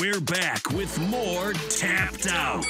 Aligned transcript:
We're 0.00 0.20
back 0.20 0.70
with 0.70 0.98
more 1.10 1.52
Tapped 1.68 2.26
Out 2.26 2.64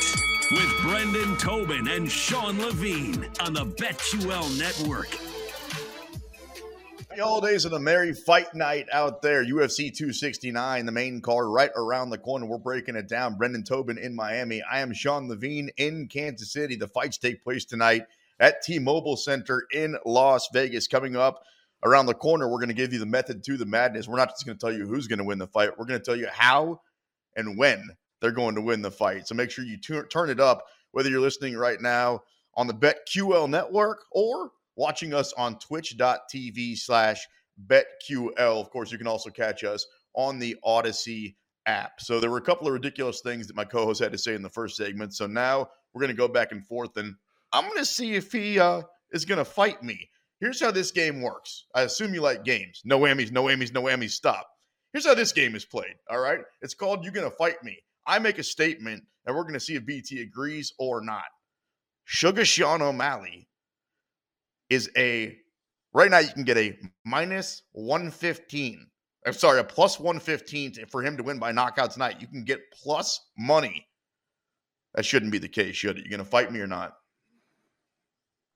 with 0.50 0.82
Brendan 0.82 1.36
Tobin 1.36 1.86
and 1.86 2.10
Sean 2.10 2.58
Levine 2.58 3.30
on 3.38 3.52
the 3.52 3.66
BetQL 3.66 4.58
Network. 4.58 5.08
The 7.16 7.22
holidays 7.22 7.64
of 7.64 7.70
the 7.70 7.78
merry 7.78 8.12
fight 8.12 8.52
night 8.52 8.88
out 8.92 9.22
there. 9.22 9.44
UFC 9.44 9.94
269, 9.96 10.86
the 10.86 10.90
main 10.90 11.20
card 11.20 11.46
right 11.46 11.70
around 11.76 12.10
the 12.10 12.18
corner. 12.18 12.46
We're 12.46 12.58
breaking 12.58 12.96
it 12.96 13.08
down. 13.08 13.36
Brendan 13.36 13.62
Tobin 13.62 13.96
in 13.96 14.16
Miami. 14.16 14.60
I 14.68 14.80
am 14.80 14.92
Sean 14.92 15.28
Levine 15.28 15.70
in 15.76 16.08
Kansas 16.08 16.52
City. 16.52 16.74
The 16.74 16.88
fights 16.88 17.18
take 17.18 17.44
place 17.44 17.64
tonight 17.64 18.06
at 18.40 18.62
T-Mobile 18.62 19.16
Center 19.16 19.68
in 19.72 19.96
Las 20.04 20.48
Vegas. 20.52 20.88
Coming 20.88 21.14
up 21.14 21.44
around 21.84 22.06
the 22.06 22.14
corner, 22.14 22.48
we're 22.48 22.58
going 22.58 22.68
to 22.70 22.74
give 22.74 22.92
you 22.92 22.98
the 22.98 23.06
method 23.06 23.44
to 23.44 23.56
the 23.56 23.66
madness. 23.66 24.08
We're 24.08 24.16
not 24.16 24.30
just 24.30 24.44
going 24.44 24.58
to 24.58 24.60
tell 24.60 24.76
you 24.76 24.88
who's 24.88 25.06
going 25.06 25.20
to 25.20 25.24
win 25.24 25.38
the 25.38 25.46
fight. 25.46 25.78
We're 25.78 25.86
going 25.86 26.00
to 26.00 26.04
tell 26.04 26.16
you 26.16 26.26
how 26.32 26.80
and 27.36 27.56
when 27.56 27.88
they're 28.20 28.30
going 28.30 28.54
to 28.54 28.60
win 28.60 28.82
the 28.82 28.90
fight. 28.90 29.26
So 29.28 29.34
make 29.34 29.50
sure 29.50 29.64
you 29.64 29.78
turn 29.78 30.30
it 30.30 30.40
up, 30.40 30.64
whether 30.92 31.10
you're 31.10 31.20
listening 31.20 31.56
right 31.56 31.80
now 31.80 32.22
on 32.54 32.66
the 32.66 32.74
BetQL 32.74 33.48
network 33.48 34.04
or 34.12 34.50
watching 34.76 35.12
us 35.12 35.32
on 35.34 35.58
twitch.tv 35.58 36.78
slash 36.78 37.26
BetQL. 37.66 38.60
Of 38.60 38.70
course, 38.70 38.90
you 38.90 38.98
can 38.98 39.06
also 39.06 39.30
catch 39.30 39.64
us 39.64 39.86
on 40.14 40.38
the 40.38 40.56
Audacy 40.64 41.34
app. 41.66 42.00
So 42.00 42.20
there 42.20 42.30
were 42.30 42.38
a 42.38 42.42
couple 42.42 42.66
of 42.66 42.72
ridiculous 42.72 43.20
things 43.20 43.46
that 43.46 43.56
my 43.56 43.64
co-host 43.64 44.02
had 44.02 44.12
to 44.12 44.18
say 44.18 44.34
in 44.34 44.42
the 44.42 44.48
first 44.50 44.76
segment. 44.76 45.14
So 45.14 45.26
now 45.26 45.68
we're 45.92 46.00
going 46.00 46.14
to 46.14 46.16
go 46.16 46.28
back 46.28 46.52
and 46.52 46.66
forth, 46.66 46.96
and 46.96 47.14
I'm 47.52 47.64
going 47.64 47.78
to 47.78 47.84
see 47.84 48.14
if 48.14 48.32
he 48.32 48.58
uh, 48.58 48.82
is 49.12 49.24
going 49.24 49.38
to 49.38 49.44
fight 49.44 49.82
me. 49.82 50.08
Here's 50.40 50.60
how 50.60 50.70
this 50.70 50.90
game 50.90 51.22
works. 51.22 51.66
I 51.74 51.82
assume 51.82 52.12
you 52.12 52.20
like 52.20 52.44
games. 52.44 52.82
No 52.84 52.98
whammies, 52.98 53.32
no 53.32 53.44
whammies, 53.44 53.72
no 53.72 53.82
whammies. 53.82 54.10
Stop. 54.10 54.46
Here's 54.94 55.06
how 55.06 55.14
this 55.14 55.32
game 55.32 55.56
is 55.56 55.64
played. 55.64 55.96
All 56.08 56.20
right. 56.20 56.38
It's 56.62 56.72
called 56.72 57.02
You're 57.02 57.12
Gonna 57.12 57.28
Fight 57.28 57.62
Me. 57.64 57.76
I 58.06 58.20
make 58.20 58.38
a 58.38 58.44
statement 58.44 59.02
and 59.26 59.34
we're 59.34 59.42
gonna 59.42 59.58
see 59.58 59.74
if 59.74 59.84
BT 59.84 60.22
agrees 60.22 60.72
or 60.78 61.00
not. 61.00 61.24
Sugar 62.04 62.44
Sean 62.44 62.80
O'Malley 62.80 63.48
is 64.70 64.88
a 64.96 65.36
right 65.92 66.12
now 66.12 66.20
you 66.20 66.28
can 66.28 66.44
get 66.44 66.56
a 66.56 66.78
minus 67.04 67.62
115. 67.72 68.86
I'm 69.26 69.32
sorry, 69.32 69.58
a 69.58 69.64
plus 69.64 69.98
115 69.98 70.86
for 70.88 71.02
him 71.02 71.16
to 71.16 71.24
win 71.24 71.40
by 71.40 71.50
knockout 71.50 71.90
tonight. 71.90 72.20
You 72.20 72.28
can 72.28 72.44
get 72.44 72.60
plus 72.70 73.20
money. 73.36 73.88
That 74.94 75.04
shouldn't 75.04 75.32
be 75.32 75.38
the 75.38 75.48
case, 75.48 75.74
should 75.74 75.98
it? 75.98 76.04
You 76.04 76.10
gonna 76.10 76.24
fight 76.24 76.52
me 76.52 76.60
or 76.60 76.68
not? 76.68 76.94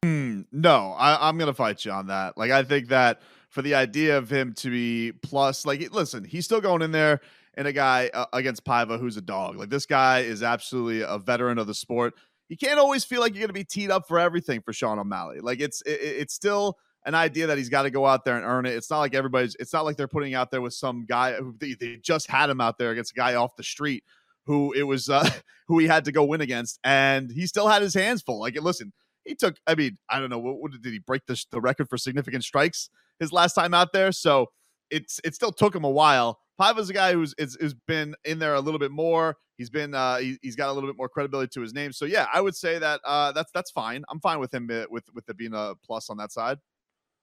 Mm, 0.05 0.47
no, 0.53 0.93
I, 0.93 1.29
I'm 1.29 1.37
gonna 1.37 1.53
fight 1.53 1.85
you 1.85 1.91
on 1.91 2.07
that. 2.07 2.39
Like 2.39 2.53
I 2.53 2.63
think 2.63 2.91
that 2.91 3.23
for 3.51 3.63
the 3.63 3.75
idea 3.75 4.17
of 4.19 4.31
him 4.31 4.53
to 4.55 4.71
be 4.71 5.13
plus. 5.23 5.65
Like, 5.65 5.93
listen, 5.93 6.25
he's 6.25 6.45
still 6.45 6.61
going 6.61 6.83
in 6.83 6.93
there 6.93 7.21
and 7.55 7.67
a 7.67 7.73
guy 7.73 8.11
uh, 8.15 8.27
against 8.33 8.65
Paiva 8.65 9.01
who's 9.01 9.17
a 9.17 9.23
dog. 9.23 9.57
Like, 9.57 9.71
this 9.71 9.87
guy 9.87 10.21
is 10.21 10.43
absolutely 10.43 11.03
a 11.03 11.19
veteran 11.19 11.59
of 11.59 11.67
the 11.67 11.75
sport. 11.75 12.15
You 12.49 12.57
can't 12.57 12.79
always 12.79 13.05
feel 13.05 13.21
like 13.21 13.35
you're 13.35 13.41
going 13.41 13.49
to 13.49 13.53
be 13.55 13.65
teed 13.65 13.91
up 13.91 14.07
for 14.07 14.19
everything 14.19 14.63
for 14.63 14.73
Sean 14.73 14.99
O'Malley. 14.99 15.41
Like, 15.41 15.61
it's 15.61 15.83
it, 15.83 16.01
it's 16.01 16.35
still 16.35 16.79
an 17.05 17.15
idea 17.15 17.47
that 17.47 17.59
he's 17.59 17.69
got 17.69 17.83
to 17.83 17.91
go 17.91 18.07
out 18.07 18.25
there 18.25 18.37
and 18.37 18.45
earn 18.45 18.67
it. 18.67 18.75
It's 18.75 18.91
not 18.91 19.01
like 19.01 19.15
everybody's. 19.15 19.57
It's 19.59 19.73
not 19.73 19.85
like 19.85 19.97
they're 19.97 20.09
putting 20.09 20.35
out 20.35 20.51
there 20.51 20.61
with 20.61 20.75
some 20.75 21.05
guy 21.07 21.35
who 21.35 21.55
they, 21.59 21.75
they 21.75 21.97
just 21.97 22.31
had 22.31 22.51
him 22.51 22.61
out 22.61 22.79
there 22.79 22.91
against 22.91 23.13
a 23.13 23.15
guy 23.15 23.35
off 23.35 23.57
the 23.57 23.63
street 23.63 24.05
who 24.45 24.73
it 24.73 24.83
was 24.83 25.11
uh, 25.11 25.29
who 25.69 25.79
he 25.79 25.87
had 25.87 26.05
to 26.07 26.13
go 26.13 26.25
win 26.25 26.41
against, 26.41 26.79
and 26.85 27.31
he 27.31 27.47
still 27.47 27.69
had 27.69 27.83
his 27.83 27.95
hands 27.95 28.23
full. 28.23 28.41
Like, 28.41 28.61
listen, 28.61 28.93
he 29.25 29.35
took. 29.35 29.57
I 29.67 29.75
mean, 29.75 29.99
I 30.09 30.21
don't 30.21 30.31
know 30.31 30.39
what, 30.39 30.61
what 30.61 30.73
did 30.73 30.93
he 30.93 30.99
break 30.99 31.27
the, 31.27 31.43
the 31.51 31.61
record 31.61 31.89
for 31.89 31.99
significant 31.99 32.45
strikes 32.45 32.91
his 33.21 33.33
last 33.33 33.55
time 33.55 33.75
out 33.75 33.93
there. 33.93 34.13
So 34.13 34.47
it's 34.91 35.21
it 35.25 35.35
still 35.35 35.53
took 35.53 35.75
him 35.75 35.85
a 35.85 35.91
while. 35.91 36.39
Paiva's 36.59 36.91
a 36.91 36.93
guy 36.93 37.13
who's 37.13 37.35
is, 37.39 37.57
has 37.61 37.75
been 37.87 38.15
in 38.25 38.39
there 38.39 38.55
a 38.55 38.61
little 38.61 38.81
bit 38.81 38.91
more. 38.91 39.37
He's 39.57 39.71
been 39.71 39.95
uh, 39.95 40.19
he, 40.19 40.39
has 40.45 40.57
got 40.57 40.69
a 40.69 40.73
little 40.73 40.89
bit 40.89 40.97
more 40.97 41.09
credibility 41.09 41.51
to 41.55 41.61
his 41.61 41.75
name. 41.75 41.93
So 41.93 42.05
yeah, 42.05 42.27
I 42.33 42.41
would 42.41 42.57
say 42.57 42.79
that 42.79 43.01
uh, 43.05 43.33
that's 43.33 43.51
that's 43.53 43.71
fine. 43.71 44.05
I'm 44.09 44.21
fine 44.21 44.39
with 44.39 44.53
him 44.53 44.69
uh, 44.73 44.85
with 44.91 45.05
with 45.15 45.29
it 45.29 45.37
being 45.37 45.55
a 45.55 45.75
plus 45.85 46.11
on 46.11 46.17
that 46.19 46.33
side. 46.33 46.59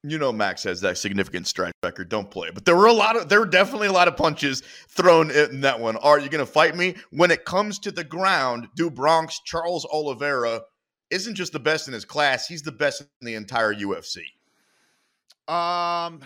You 0.07 0.19
know, 0.19 0.31
Max 0.31 0.63
has 0.63 0.81
that 0.81 1.00
significant 1.00 1.47
strike 1.47 1.73
record. 1.81 2.09
Don't 2.09 2.29
play, 2.29 2.51
but 2.53 2.66
there 2.66 2.75
were 2.75 2.85
a 2.85 2.94
lot 2.94 3.16
of 3.16 3.28
there 3.28 3.39
were 3.39 3.45
definitely 3.45 3.88
a 3.88 3.91
lot 3.91 4.07
of 4.07 4.16
punches 4.16 4.61
thrown 4.89 5.31
in 5.31 5.61
that 5.61 5.79
one. 5.79 5.97
Are 5.97 6.19
you 6.19 6.29
going 6.29 6.45
to 6.45 6.51
fight 6.51 6.75
me 6.75 6.95
when 7.09 7.31
it 7.31 7.44
comes 7.45 7.79
to 7.79 7.91
the 7.91 8.03
ground? 8.03 8.67
Do 8.75 8.91
Bronx 8.91 9.41
Charles 9.45 9.85
Oliveira 9.85 10.61
isn't 11.09 11.35
just 11.35 11.53
the 11.53 11.59
best 11.59 11.88
in 11.88 11.94
his 11.94 12.05
class; 12.05 12.47
he's 12.47 12.61
the 12.61 12.72
best 12.72 13.01
in 13.01 13.25
the 13.25 13.35
entire 13.35 13.73
UFC. 13.73 14.19
Um, 15.47 16.22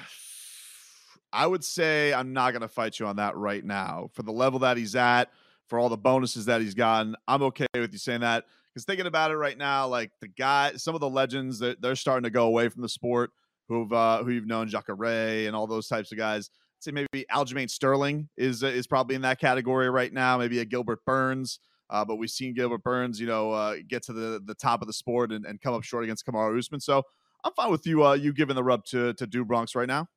I 1.31 1.45
would 1.45 1.63
say 1.63 2.13
I'm 2.13 2.33
not 2.33 2.51
going 2.51 2.61
to 2.61 2.67
fight 2.67 2.99
you 2.99 3.05
on 3.05 3.17
that 3.17 3.35
right 3.35 3.63
now. 3.63 4.09
For 4.13 4.23
the 4.23 4.31
level 4.31 4.59
that 4.59 4.77
he's 4.77 4.95
at, 4.95 5.29
for 5.67 5.77
all 5.77 5.89
the 5.89 5.97
bonuses 5.97 6.45
that 6.45 6.61
he's 6.61 6.73
gotten, 6.73 7.15
I'm 7.27 7.43
okay 7.43 7.67
with 7.75 7.91
you 7.91 7.99
saying 7.99 8.21
that. 8.21 8.45
Because 8.73 8.85
thinking 8.85 9.07
about 9.07 9.31
it 9.31 9.35
right 9.35 9.57
now, 9.57 9.87
like 9.87 10.11
the 10.21 10.27
guy, 10.27 10.73
some 10.75 10.95
of 10.95 11.01
the 11.01 11.09
legends 11.09 11.59
that 11.59 11.81
they're, 11.81 11.89
they're 11.89 11.95
starting 11.95 12.23
to 12.23 12.29
go 12.29 12.45
away 12.45 12.69
from 12.69 12.81
the 12.81 12.89
sport, 12.89 13.31
who've 13.67 13.91
uh, 13.91 14.23
who 14.23 14.31
you've 14.31 14.47
known, 14.47 14.67
Jacare 14.67 15.47
and 15.47 15.55
all 15.55 15.67
those 15.67 15.87
types 15.87 16.11
of 16.11 16.17
guys. 16.17 16.49
I'd 16.77 16.83
say 16.83 16.91
maybe 16.91 17.25
Aljamain 17.31 17.69
Sterling 17.69 18.29
is 18.37 18.63
is 18.63 18.87
probably 18.87 19.15
in 19.15 19.21
that 19.23 19.39
category 19.39 19.89
right 19.89 20.13
now. 20.13 20.37
Maybe 20.37 20.59
a 20.59 20.65
Gilbert 20.65 21.03
Burns. 21.05 21.59
Uh, 21.89 22.05
but 22.05 22.17
we've 22.17 22.29
seen 22.29 22.53
Gilbert 22.53 22.83
Burns, 22.83 23.19
you 23.19 23.25
know, 23.25 23.51
uh, 23.51 23.77
get 23.87 24.03
to 24.03 24.13
the 24.13 24.41
the 24.45 24.55
top 24.55 24.81
of 24.81 24.87
the 24.87 24.93
sport 24.93 25.31
and, 25.31 25.45
and 25.45 25.59
come 25.59 25.73
up 25.73 25.83
short 25.83 26.03
against 26.03 26.25
Kamaru 26.25 26.57
Usman. 26.57 26.79
So 26.79 27.03
I'm 27.43 27.53
fine 27.53 27.71
with 27.71 27.85
you 27.87 28.05
uh, 28.05 28.13
you 28.13 28.33
giving 28.33 28.55
the 28.55 28.63
rub 28.63 28.85
to 28.85 29.13
to 29.13 29.27
Do 29.27 29.45
Bronx 29.45 29.75
right 29.75 29.87
now. 29.87 30.07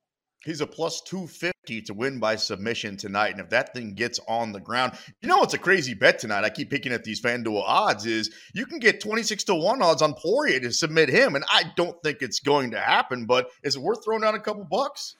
He's 0.45 0.61
a 0.61 0.67
plus 0.67 1.01
250 1.03 1.83
to 1.83 1.95
win 1.95 2.19
by 2.19 2.35
submission 2.35 2.97
tonight. 2.97 3.31
And 3.31 3.41
if 3.41 3.51
that 3.51 3.73
thing 3.73 3.95
gets 3.95 4.19
on 4.27 4.51
the 4.51 4.59
ground, 4.59 4.95
you 5.21 5.29
know 5.29 5.39
what's 5.39 5.55
a 5.55 5.59
crazy 5.59 5.95
bet 5.95 6.19
tonight? 6.19 6.43
I 6.43 6.51
keep 6.51 6.69
picking 6.69 6.93
at 6.93 7.05
these 7.05 7.21
FanDuel 7.21 7.63
odds 7.65 8.07
is 8.07 8.35
you 8.53 8.67
can 8.67 8.81
get 8.81 9.01
26 9.01 9.45
to 9.45 9.55
1 9.55 9.83
odds 9.83 10.03
on 10.03 10.15
Poirier 10.15 10.59
to 10.59 10.73
submit 10.73 11.11
him. 11.11 11.37
And 11.37 11.45
I 11.49 11.71
don't 11.77 11.97
think 12.03 12.23
it's 12.23 12.41
going 12.41 12.73
to 12.73 12.81
happen, 12.81 13.27
but 13.27 13.51
is 13.63 13.77
it 13.77 13.83
worth 13.83 14.05
throwing 14.05 14.23
down 14.23 14.35
a 14.35 14.41
couple 14.41 14.65
bucks? 14.65 15.15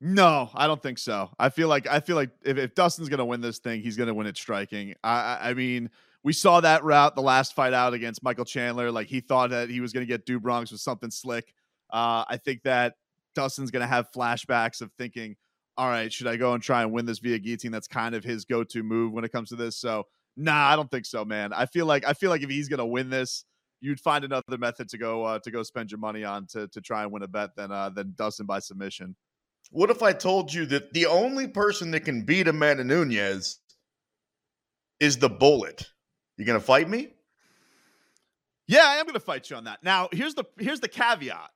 No, 0.00 0.50
I 0.54 0.66
don't 0.66 0.82
think 0.82 0.98
so. 0.98 1.30
I 1.38 1.50
feel 1.50 1.68
like 1.68 1.86
I 1.86 2.00
feel 2.00 2.16
like 2.16 2.30
if, 2.42 2.58
if 2.58 2.74
Dustin's 2.74 3.08
gonna 3.08 3.24
win 3.24 3.40
this 3.40 3.60
thing, 3.60 3.82
he's 3.82 3.96
gonna 3.96 4.12
win 4.12 4.26
it 4.26 4.36
striking. 4.36 4.94
I 5.04 5.38
I 5.50 5.54
mean, 5.54 5.90
we 6.24 6.32
saw 6.32 6.60
that 6.60 6.84
route 6.84 7.14
the 7.14 7.22
last 7.22 7.54
fight 7.54 7.72
out 7.72 7.94
against 7.94 8.22
Michael 8.22 8.44
Chandler. 8.44 8.90
Like 8.90 9.08
he 9.08 9.20
thought 9.20 9.50
that 9.50 9.70
he 9.70 9.80
was 9.80 9.92
going 9.92 10.06
to 10.06 10.10
get 10.10 10.24
Do 10.26 10.38
Bronx 10.38 10.70
with 10.70 10.80
something 10.80 11.10
slick. 11.10 11.52
Uh, 11.92 12.24
I 12.28 12.38
think 12.42 12.62
that 12.62 12.94
Dustin's 13.34 13.70
going 13.70 13.82
to 13.82 13.86
have 13.86 14.12
flashbacks 14.14 14.80
of 14.80 14.90
thinking, 14.98 15.36
all 15.76 15.88
right, 15.88 16.12
should 16.12 16.26
I 16.26 16.36
go 16.36 16.54
and 16.54 16.62
try 16.62 16.82
and 16.82 16.92
win 16.92 17.06
this 17.06 17.18
via 17.18 17.38
guillotine? 17.38 17.72
That's 17.72 17.88
kind 17.88 18.14
of 18.14 18.24
his 18.24 18.44
go-to 18.44 18.82
move 18.82 19.12
when 19.12 19.24
it 19.24 19.32
comes 19.32 19.48
to 19.50 19.56
this. 19.56 19.76
So, 19.76 20.04
nah, 20.36 20.68
I 20.68 20.76
don't 20.76 20.90
think 20.90 21.06
so, 21.06 21.24
man. 21.24 21.52
I 21.52 21.66
feel 21.66 21.86
like 21.86 22.06
I 22.06 22.12
feel 22.12 22.30
like 22.30 22.42
if 22.42 22.50
he's 22.50 22.68
going 22.68 22.78
to 22.78 22.86
win 22.86 23.10
this, 23.10 23.44
you'd 23.80 24.00
find 24.00 24.24
another 24.24 24.58
method 24.58 24.88
to 24.90 24.98
go 24.98 25.24
uh, 25.24 25.38
to 25.40 25.50
go 25.50 25.62
spend 25.62 25.90
your 25.90 25.98
money 25.98 26.24
on 26.24 26.46
to 26.48 26.68
to 26.68 26.80
try 26.80 27.02
and 27.02 27.12
win 27.12 27.22
a 27.22 27.28
bet 27.28 27.56
than 27.56 27.72
uh, 27.72 27.88
than 27.88 28.14
Dustin 28.16 28.46
by 28.46 28.58
submission. 28.58 29.16
What 29.70 29.90
if 29.90 30.02
I 30.02 30.12
told 30.12 30.52
you 30.52 30.66
that 30.66 30.92
the 30.92 31.06
only 31.06 31.48
person 31.48 31.90
that 31.92 32.00
can 32.00 32.22
beat 32.22 32.48
Amanda 32.48 32.84
Nunes 32.84 33.58
is 35.00 35.18
the 35.18 35.30
bullet? 35.30 35.86
You 36.42 36.46
gonna 36.46 36.58
fight 36.58 36.88
me? 36.90 37.06
Yeah, 38.66 38.82
I 38.84 38.96
am 38.96 39.06
gonna 39.06 39.20
fight 39.20 39.48
you 39.48 39.54
on 39.54 39.62
that. 39.64 39.84
Now, 39.84 40.08
here's 40.10 40.34
the 40.34 40.42
here's 40.58 40.80
the 40.80 40.88
caveat. 40.88 41.50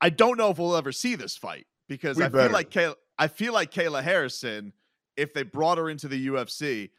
I 0.00 0.08
don't 0.10 0.38
know 0.38 0.50
if 0.50 0.58
we'll 0.58 0.76
ever 0.76 0.92
see 0.92 1.16
this 1.16 1.36
fight 1.36 1.66
because 1.88 2.16
we 2.16 2.22
I 2.22 2.28
better. 2.28 2.44
feel 2.44 2.52
like 2.52 2.70
Kay- 2.70 2.94
I 3.18 3.26
feel 3.26 3.52
like 3.52 3.72
Kayla 3.72 4.04
Harrison, 4.04 4.72
if 5.16 5.34
they 5.34 5.42
brought 5.42 5.78
her 5.78 5.90
into 5.90 6.06
the 6.06 6.28
UFC, 6.28 6.90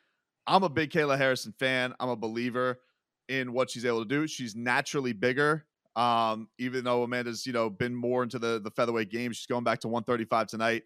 I'm 0.45 0.63
a 0.63 0.69
big 0.69 0.89
Kayla 0.92 1.18
Harrison 1.18 1.54
fan. 1.57 1.94
I'm 2.01 2.10
a 2.10 2.18
believer 2.18 2.81
in 3.30 3.54
what 3.54 3.69
she's 3.71 3.86
able 3.86 4.04
to 4.04 4.10
do. 4.10 4.27
She's 4.27 4.57
naturally 4.57 5.13
bigger. 5.13 5.66
Um, 5.95 6.50
even 6.57 6.83
though 6.83 7.04
Amanda's, 7.04 7.48
you 7.48 7.54
know, 7.54 7.69
been 7.69 7.95
more 7.95 8.24
into 8.24 8.39
the 8.39 8.60
the 8.60 8.71
featherweight 8.71 9.10
game, 9.10 9.31
she's 9.31 9.45
going 9.48 9.63
back 9.63 9.80
to 9.80 9.88
135 9.88 10.48
tonight. 10.48 10.83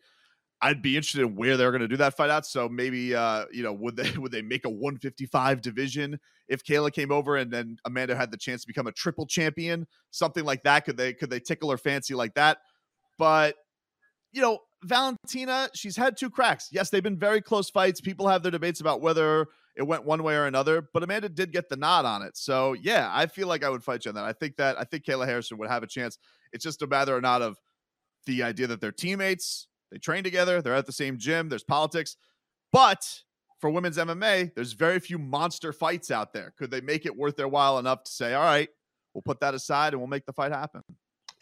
I'd 0.63 0.81
be 0.81 0.95
interested 0.95 1.21
in 1.21 1.35
where 1.35 1.57
they're 1.57 1.71
going 1.71 1.81
to 1.81 1.89
do 1.89 1.97
that 1.97 2.15
fight 2.15 2.29
out. 2.29 2.45
So 2.45 2.69
maybe, 2.69 3.13
uh, 3.13 3.45
you 3.51 3.63
know, 3.63 3.73
would 3.73 3.97
they 3.97 4.11
would 4.17 4.31
they 4.31 4.41
make 4.41 4.65
a 4.65 4.69
155 4.69 5.61
division 5.61 6.19
if 6.47 6.63
Kayla 6.63 6.91
came 6.91 7.11
over 7.11 7.35
and 7.35 7.51
then 7.51 7.77
Amanda 7.85 8.15
had 8.15 8.31
the 8.31 8.37
chance 8.37 8.61
to 8.61 8.67
become 8.67 8.87
a 8.87 8.91
triple 8.91 9.27
champion, 9.27 9.85
something 10.11 10.45
like 10.45 10.63
that? 10.63 10.85
Could 10.85 10.97
they 10.97 11.13
could 11.13 11.29
they 11.29 11.41
tickle 11.41 11.69
her 11.69 11.77
fancy 11.77 12.15
like 12.15 12.33
that? 12.35 12.59
But 13.19 13.55
you 14.31 14.41
know, 14.41 14.59
Valentina, 14.83 15.69
she's 15.75 15.97
had 15.97 16.17
two 16.17 16.29
cracks. 16.29 16.69
Yes, 16.71 16.89
they've 16.89 17.03
been 17.03 17.19
very 17.19 17.41
close 17.41 17.69
fights. 17.69 18.01
People 18.01 18.27
have 18.27 18.41
their 18.41 18.51
debates 18.51 18.79
about 18.79 19.01
whether 19.01 19.47
it 19.75 19.83
went 19.83 20.05
one 20.05 20.23
way 20.23 20.35
or 20.35 20.45
another, 20.45 20.87
but 20.93 21.03
Amanda 21.03 21.29
did 21.29 21.51
get 21.51 21.67
the 21.67 21.75
nod 21.75 22.05
on 22.05 22.21
it. 22.21 22.37
So 22.37 22.73
yeah, 22.73 23.09
I 23.13 23.25
feel 23.27 23.47
like 23.47 23.63
I 23.63 23.69
would 23.69 23.83
fight 23.83 24.05
you 24.05 24.09
on 24.09 24.15
that. 24.15 24.23
I 24.23 24.33
think 24.33 24.55
that 24.57 24.79
I 24.79 24.85
think 24.85 25.03
Kayla 25.03 25.25
Harrison 25.25 25.57
would 25.57 25.69
have 25.69 25.83
a 25.83 25.87
chance. 25.87 26.17
It's 26.53 26.63
just 26.63 26.81
a 26.81 26.87
matter 26.87 27.15
or 27.15 27.21
not 27.21 27.41
of 27.41 27.57
the 28.25 28.43
idea 28.43 28.67
that 28.67 28.79
they're 28.79 28.91
teammates, 28.91 29.67
they 29.93 29.99
train 29.99 30.23
together, 30.23 30.61
they're 30.61 30.75
at 30.75 30.87
the 30.87 30.91
same 30.91 31.17
gym, 31.17 31.49
there's 31.49 31.63
politics. 31.63 32.17
But 32.71 33.21
for 33.61 33.69
women's 33.69 33.97
MMA, 33.97 34.55
there's 34.55 34.73
very 34.73 34.99
few 34.99 35.19
monster 35.19 35.71
fights 35.71 36.09
out 36.09 36.33
there. 36.33 36.53
Could 36.57 36.71
they 36.71 36.81
make 36.81 37.05
it 37.05 37.15
worth 37.15 37.37
their 37.37 37.47
while 37.47 37.77
enough 37.77 38.03
to 38.03 38.11
say, 38.11 38.33
all 38.33 38.43
right, 38.43 38.69
we'll 39.13 39.21
put 39.21 39.39
that 39.41 39.53
aside 39.53 39.93
and 39.93 40.01
we'll 40.01 40.09
make 40.09 40.25
the 40.25 40.33
fight 40.33 40.51
happen? 40.51 40.81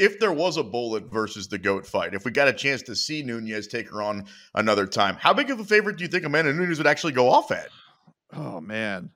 if 0.01 0.19
there 0.19 0.33
was 0.33 0.57
a 0.57 0.63
bullet 0.63 1.12
versus 1.12 1.48
the 1.48 1.59
goat 1.59 1.86
fight, 1.86 2.15
if 2.15 2.25
we 2.25 2.31
got 2.31 2.48
a 2.48 2.53
chance 2.53 2.81
to 2.81 2.95
see 2.95 3.21
Nunes 3.21 3.68
take 3.68 3.88
her 3.92 4.01
on 4.01 4.25
another 4.56 4.88
time, 4.88 5.15
how 5.15 5.31
big 5.31 5.51
of 5.51 5.59
a 5.59 5.63
favorite 5.63 5.98
do 5.98 6.03
you 6.03 6.07
think 6.07 6.25
Amanda 6.25 6.51
Nunes 6.51 6.80
would 6.80 6.88
actually 6.88 7.13
go 7.13 7.30
off 7.30 7.51
at? 7.51 7.69
Oh 8.33 8.59
man. 8.59 9.12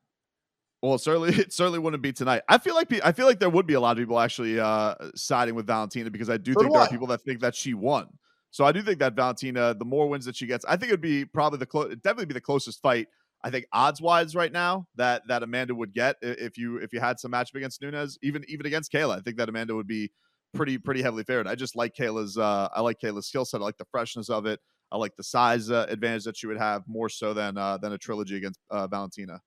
Well, 0.83 0.99
certainly 0.99 1.29
it 1.35 1.51
certainly 1.51 1.79
wouldn't 1.79 2.03
be 2.03 2.13
tonight. 2.13 2.43
I 2.47 2.59
feel 2.59 2.75
like 2.75 2.93
I 3.03 3.13
feel 3.13 3.25
like 3.25 3.39
there 3.39 3.49
would 3.49 3.65
be 3.65 3.73
a 3.73 3.79
lot 3.79 3.97
of 3.97 3.97
people 3.97 4.19
actually 4.19 4.59
uh 4.59 4.93
siding 5.15 5.55
with 5.55 5.65
Valentina 5.65 6.11
because 6.11 6.29
I 6.29 6.37
do 6.37 6.53
so 6.53 6.59
think 6.59 6.71
do 6.71 6.73
there 6.73 6.83
are 6.83 6.89
people 6.89 7.07
that 7.07 7.21
think 7.21 7.39
that 7.39 7.55
she 7.55 7.73
won. 7.73 8.07
So 8.55 8.63
I 8.63 8.71
do 8.71 8.81
think 8.81 8.99
that 8.99 9.17
Valentina, 9.17 9.73
the 9.73 9.83
more 9.83 10.07
wins 10.07 10.23
that 10.23 10.37
she 10.37 10.47
gets, 10.47 10.63
I 10.63 10.77
think 10.77 10.89
it 10.89 10.93
would 10.93 11.01
be 11.01 11.25
probably 11.25 11.59
the 11.59 11.65
clo- 11.65 11.93
definitely 11.93 12.27
be 12.27 12.35
the 12.35 12.39
closest 12.39 12.81
fight. 12.81 13.09
I 13.43 13.49
think 13.49 13.65
odds 13.73 13.99
wise 13.99 14.33
right 14.33 14.49
now 14.49 14.87
that 14.95 15.23
that 15.27 15.43
Amanda 15.43 15.75
would 15.75 15.93
get 15.93 16.15
if 16.21 16.57
you 16.57 16.77
if 16.77 16.93
you 16.93 17.01
had 17.01 17.19
some 17.19 17.33
matchup 17.33 17.55
against 17.55 17.81
Nunes, 17.81 18.17
even 18.23 18.45
even 18.47 18.65
against 18.65 18.93
Kayla, 18.93 19.17
I 19.17 19.19
think 19.19 19.35
that 19.39 19.49
Amanda 19.49 19.75
would 19.75 19.87
be 19.87 20.09
pretty 20.53 20.77
pretty 20.77 21.01
heavily 21.01 21.25
favored. 21.25 21.47
I 21.47 21.55
just 21.55 21.75
like 21.75 21.95
Kayla's 21.99 22.37
uh, 22.37 22.69
I 22.73 22.79
like 22.79 22.97
Kayla's 23.03 23.27
skill 23.27 23.43
set. 23.43 23.59
I 23.59 23.65
like 23.65 23.77
the 23.77 23.87
freshness 23.91 24.29
of 24.29 24.45
it. 24.45 24.61
I 24.89 24.95
like 24.95 25.17
the 25.17 25.23
size 25.23 25.69
uh, 25.69 25.85
advantage 25.89 26.23
that 26.23 26.37
she 26.37 26.47
would 26.47 26.57
have 26.57 26.83
more 26.87 27.09
so 27.09 27.33
than 27.33 27.57
uh, 27.57 27.77
than 27.79 27.91
a 27.91 27.97
trilogy 27.97 28.37
against 28.37 28.61
uh, 28.71 28.87
Valentina. 28.87 29.41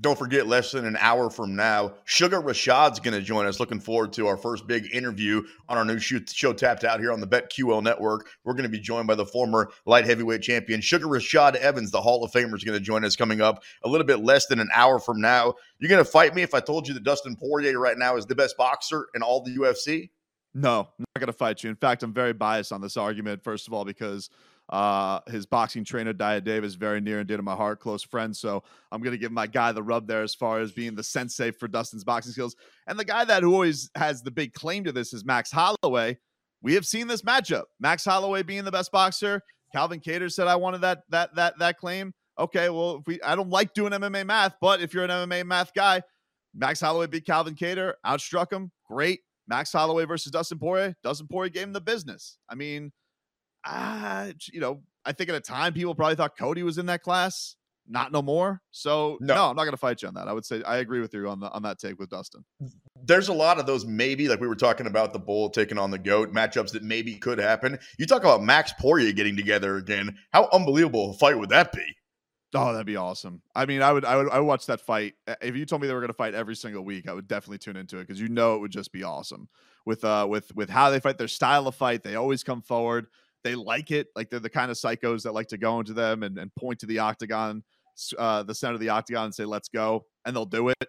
Don't 0.00 0.18
forget, 0.18 0.48
less 0.48 0.72
than 0.72 0.86
an 0.86 0.96
hour 0.98 1.30
from 1.30 1.54
now, 1.54 1.94
Sugar 2.04 2.40
Rashad's 2.40 2.98
going 2.98 3.14
to 3.14 3.22
join 3.22 3.46
us. 3.46 3.60
Looking 3.60 3.78
forward 3.78 4.12
to 4.14 4.26
our 4.26 4.36
first 4.36 4.66
big 4.66 4.92
interview 4.92 5.42
on 5.68 5.78
our 5.78 5.84
new 5.84 6.00
show 6.00 6.52
tapped 6.52 6.82
out 6.82 6.98
here 6.98 7.12
on 7.12 7.20
the 7.20 7.28
BetQL 7.28 7.80
network. 7.80 8.26
We're 8.42 8.54
going 8.54 8.64
to 8.64 8.68
be 8.68 8.80
joined 8.80 9.06
by 9.06 9.14
the 9.14 9.24
former 9.24 9.70
light 9.86 10.04
heavyweight 10.04 10.42
champion, 10.42 10.80
Sugar 10.80 11.06
Rashad 11.06 11.54
Evans, 11.54 11.92
the 11.92 12.00
Hall 12.00 12.24
of 12.24 12.32
Famer, 12.32 12.56
is 12.56 12.64
going 12.64 12.76
to 12.76 12.84
join 12.84 13.04
us 13.04 13.14
coming 13.14 13.40
up 13.40 13.62
a 13.84 13.88
little 13.88 14.06
bit 14.06 14.24
less 14.24 14.46
than 14.46 14.58
an 14.58 14.68
hour 14.74 14.98
from 14.98 15.20
now. 15.20 15.54
You're 15.78 15.90
going 15.90 16.04
to 16.04 16.10
fight 16.10 16.34
me 16.34 16.42
if 16.42 16.54
I 16.54 16.60
told 16.60 16.88
you 16.88 16.94
that 16.94 17.04
Dustin 17.04 17.36
Poirier 17.36 17.78
right 17.78 17.96
now 17.96 18.16
is 18.16 18.26
the 18.26 18.34
best 18.34 18.56
boxer 18.56 19.06
in 19.14 19.22
all 19.22 19.42
the 19.44 19.52
UFC? 19.52 20.10
No, 20.54 20.88
I'm 20.98 21.04
not 21.14 21.20
going 21.20 21.26
to 21.26 21.32
fight 21.32 21.62
you. 21.62 21.70
In 21.70 21.76
fact, 21.76 22.02
I'm 22.02 22.12
very 22.12 22.32
biased 22.32 22.72
on 22.72 22.80
this 22.80 22.96
argument, 22.96 23.44
first 23.44 23.68
of 23.68 23.74
all, 23.74 23.84
because 23.84 24.28
uh, 24.70 25.20
his 25.28 25.46
boxing 25.46 25.84
trainer, 25.84 26.12
Dyah 26.12 26.42
Davis, 26.42 26.74
very 26.74 27.00
near 27.00 27.18
and 27.18 27.28
dear 27.28 27.36
to 27.36 27.42
my 27.42 27.54
heart, 27.54 27.80
close 27.80 28.02
friend. 28.02 28.34
So 28.34 28.62
I'm 28.90 29.02
going 29.02 29.12
to 29.12 29.18
give 29.18 29.32
my 29.32 29.46
guy 29.46 29.72
the 29.72 29.82
rub 29.82 30.06
there 30.06 30.22
as 30.22 30.34
far 30.34 30.60
as 30.60 30.72
being 30.72 30.94
the 30.94 31.02
sensei 31.02 31.50
for 31.50 31.68
Dustin's 31.68 32.04
boxing 32.04 32.32
skills. 32.32 32.56
And 32.86 32.98
the 32.98 33.04
guy 33.04 33.24
that 33.24 33.42
who 33.42 33.52
always 33.52 33.90
has 33.94 34.22
the 34.22 34.30
big 34.30 34.54
claim 34.54 34.84
to 34.84 34.92
this 34.92 35.12
is 35.12 35.24
Max 35.24 35.50
Holloway. 35.50 36.18
We 36.62 36.74
have 36.74 36.86
seen 36.86 37.08
this 37.08 37.22
matchup. 37.22 37.64
Max 37.78 38.04
Holloway 38.04 38.42
being 38.42 38.64
the 38.64 38.72
best 38.72 38.90
boxer. 38.90 39.42
Calvin 39.70 40.00
Kattar 40.00 40.32
said 40.32 40.46
I 40.46 40.56
wanted 40.56 40.80
that 40.82 41.02
that 41.10 41.34
that 41.34 41.58
that 41.58 41.78
claim. 41.78 42.14
Okay, 42.38 42.70
well, 42.70 42.96
if 42.96 43.06
we 43.06 43.20
I 43.22 43.36
don't 43.36 43.50
like 43.50 43.74
doing 43.74 43.92
MMA 43.92 44.24
math, 44.24 44.54
but 44.60 44.80
if 44.80 44.94
you're 44.94 45.04
an 45.04 45.10
MMA 45.10 45.44
math 45.44 45.74
guy, 45.74 46.00
Max 46.54 46.80
Holloway 46.80 47.08
beat 47.08 47.26
Calvin 47.26 47.54
Kattar, 47.54 47.94
outstruck 48.06 48.52
him. 48.52 48.70
Great. 48.88 49.20
Max 49.46 49.72
Holloway 49.72 50.06
versus 50.06 50.32
Dustin 50.32 50.58
Poirier. 50.58 50.94
Dustin 51.02 51.26
Poirier 51.30 51.50
gave 51.50 51.64
him 51.64 51.72
the 51.72 51.80
business. 51.80 52.38
I 52.48 52.54
mean, 52.54 52.92
uh, 53.64 54.32
you 54.52 54.60
know, 54.60 54.82
I 55.04 55.12
think 55.12 55.30
at 55.30 55.36
a 55.36 55.40
time 55.40 55.72
people 55.72 55.94
probably 55.94 56.16
thought 56.16 56.36
Cody 56.36 56.62
was 56.62 56.78
in 56.78 56.86
that 56.86 57.02
class. 57.02 57.56
Not 57.86 58.12
no 58.12 58.22
more. 58.22 58.62
So 58.70 59.18
no, 59.20 59.34
no 59.34 59.50
I'm 59.50 59.56
not 59.56 59.64
going 59.64 59.72
to 59.72 59.76
fight 59.76 60.00
you 60.00 60.08
on 60.08 60.14
that. 60.14 60.26
I 60.26 60.32
would 60.32 60.46
say 60.46 60.62
I 60.62 60.78
agree 60.78 61.00
with 61.00 61.12
you 61.12 61.28
on 61.28 61.40
the 61.40 61.50
on 61.50 61.62
that 61.64 61.78
take 61.78 61.98
with 61.98 62.08
Dustin. 62.08 62.42
There's 63.04 63.28
a 63.28 63.34
lot 63.34 63.58
of 63.58 63.66
those 63.66 63.84
maybe 63.84 64.26
like 64.26 64.40
we 64.40 64.48
were 64.48 64.54
talking 64.54 64.86
about 64.86 65.12
the 65.12 65.18
bull 65.18 65.50
taking 65.50 65.76
on 65.76 65.90
the 65.90 65.98
goat 65.98 66.32
matchups 66.32 66.72
that 66.72 66.82
maybe 66.82 67.14
could 67.16 67.38
happen. 67.38 67.78
You 67.98 68.06
talk 68.06 68.22
about 68.22 68.42
Max 68.42 68.72
Poirier 68.80 69.12
getting 69.12 69.36
together 69.36 69.76
again. 69.76 70.16
How 70.32 70.48
unbelievable 70.50 71.10
a 71.10 71.12
fight 71.12 71.38
would 71.38 71.50
that 71.50 71.72
be? 71.72 71.84
Oh, 72.54 72.72
that'd 72.72 72.86
be 72.86 72.96
awesome. 72.96 73.42
I 73.54 73.66
mean, 73.66 73.82
I 73.82 73.92
would, 73.92 74.04
I 74.04 74.16
would, 74.16 74.30
I 74.30 74.38
would 74.38 74.46
watch 74.46 74.66
that 74.66 74.80
fight. 74.80 75.14
If 75.42 75.56
you 75.56 75.66
told 75.66 75.82
me 75.82 75.88
they 75.88 75.94
were 75.94 76.00
going 76.00 76.08
to 76.08 76.14
fight 76.14 76.34
every 76.34 76.54
single 76.54 76.84
week, 76.84 77.08
I 77.08 77.12
would 77.12 77.26
definitely 77.26 77.58
tune 77.58 77.76
into 77.76 77.98
it 77.98 78.06
because 78.06 78.20
you 78.20 78.28
know 78.28 78.54
it 78.54 78.60
would 78.60 78.70
just 78.70 78.92
be 78.92 79.02
awesome 79.02 79.48
with, 79.84 80.04
uh, 80.04 80.26
with, 80.30 80.54
with 80.54 80.70
how 80.70 80.90
they 80.90 81.00
fight, 81.00 81.18
their 81.18 81.26
style 81.26 81.66
of 81.66 81.74
fight. 81.74 82.04
They 82.04 82.14
always 82.14 82.44
come 82.44 82.62
forward. 82.62 83.08
They 83.44 83.54
like 83.54 83.90
it. 83.90 84.08
Like 84.16 84.30
they're 84.30 84.40
the 84.40 84.50
kind 84.50 84.70
of 84.70 84.76
psychos 84.76 85.22
that 85.22 85.32
like 85.32 85.48
to 85.48 85.58
go 85.58 85.78
into 85.78 85.92
them 85.92 86.22
and, 86.22 86.38
and 86.38 86.50
point 86.56 86.80
to 86.80 86.86
the 86.86 86.98
octagon, 86.98 87.62
uh, 88.18 88.42
the 88.42 88.54
center 88.54 88.74
of 88.74 88.80
the 88.80 88.88
octagon, 88.88 89.26
and 89.26 89.34
say, 89.34 89.44
"Let's 89.44 89.68
go," 89.68 90.06
and 90.24 90.34
they'll 90.34 90.46
do 90.46 90.70
it. 90.70 90.88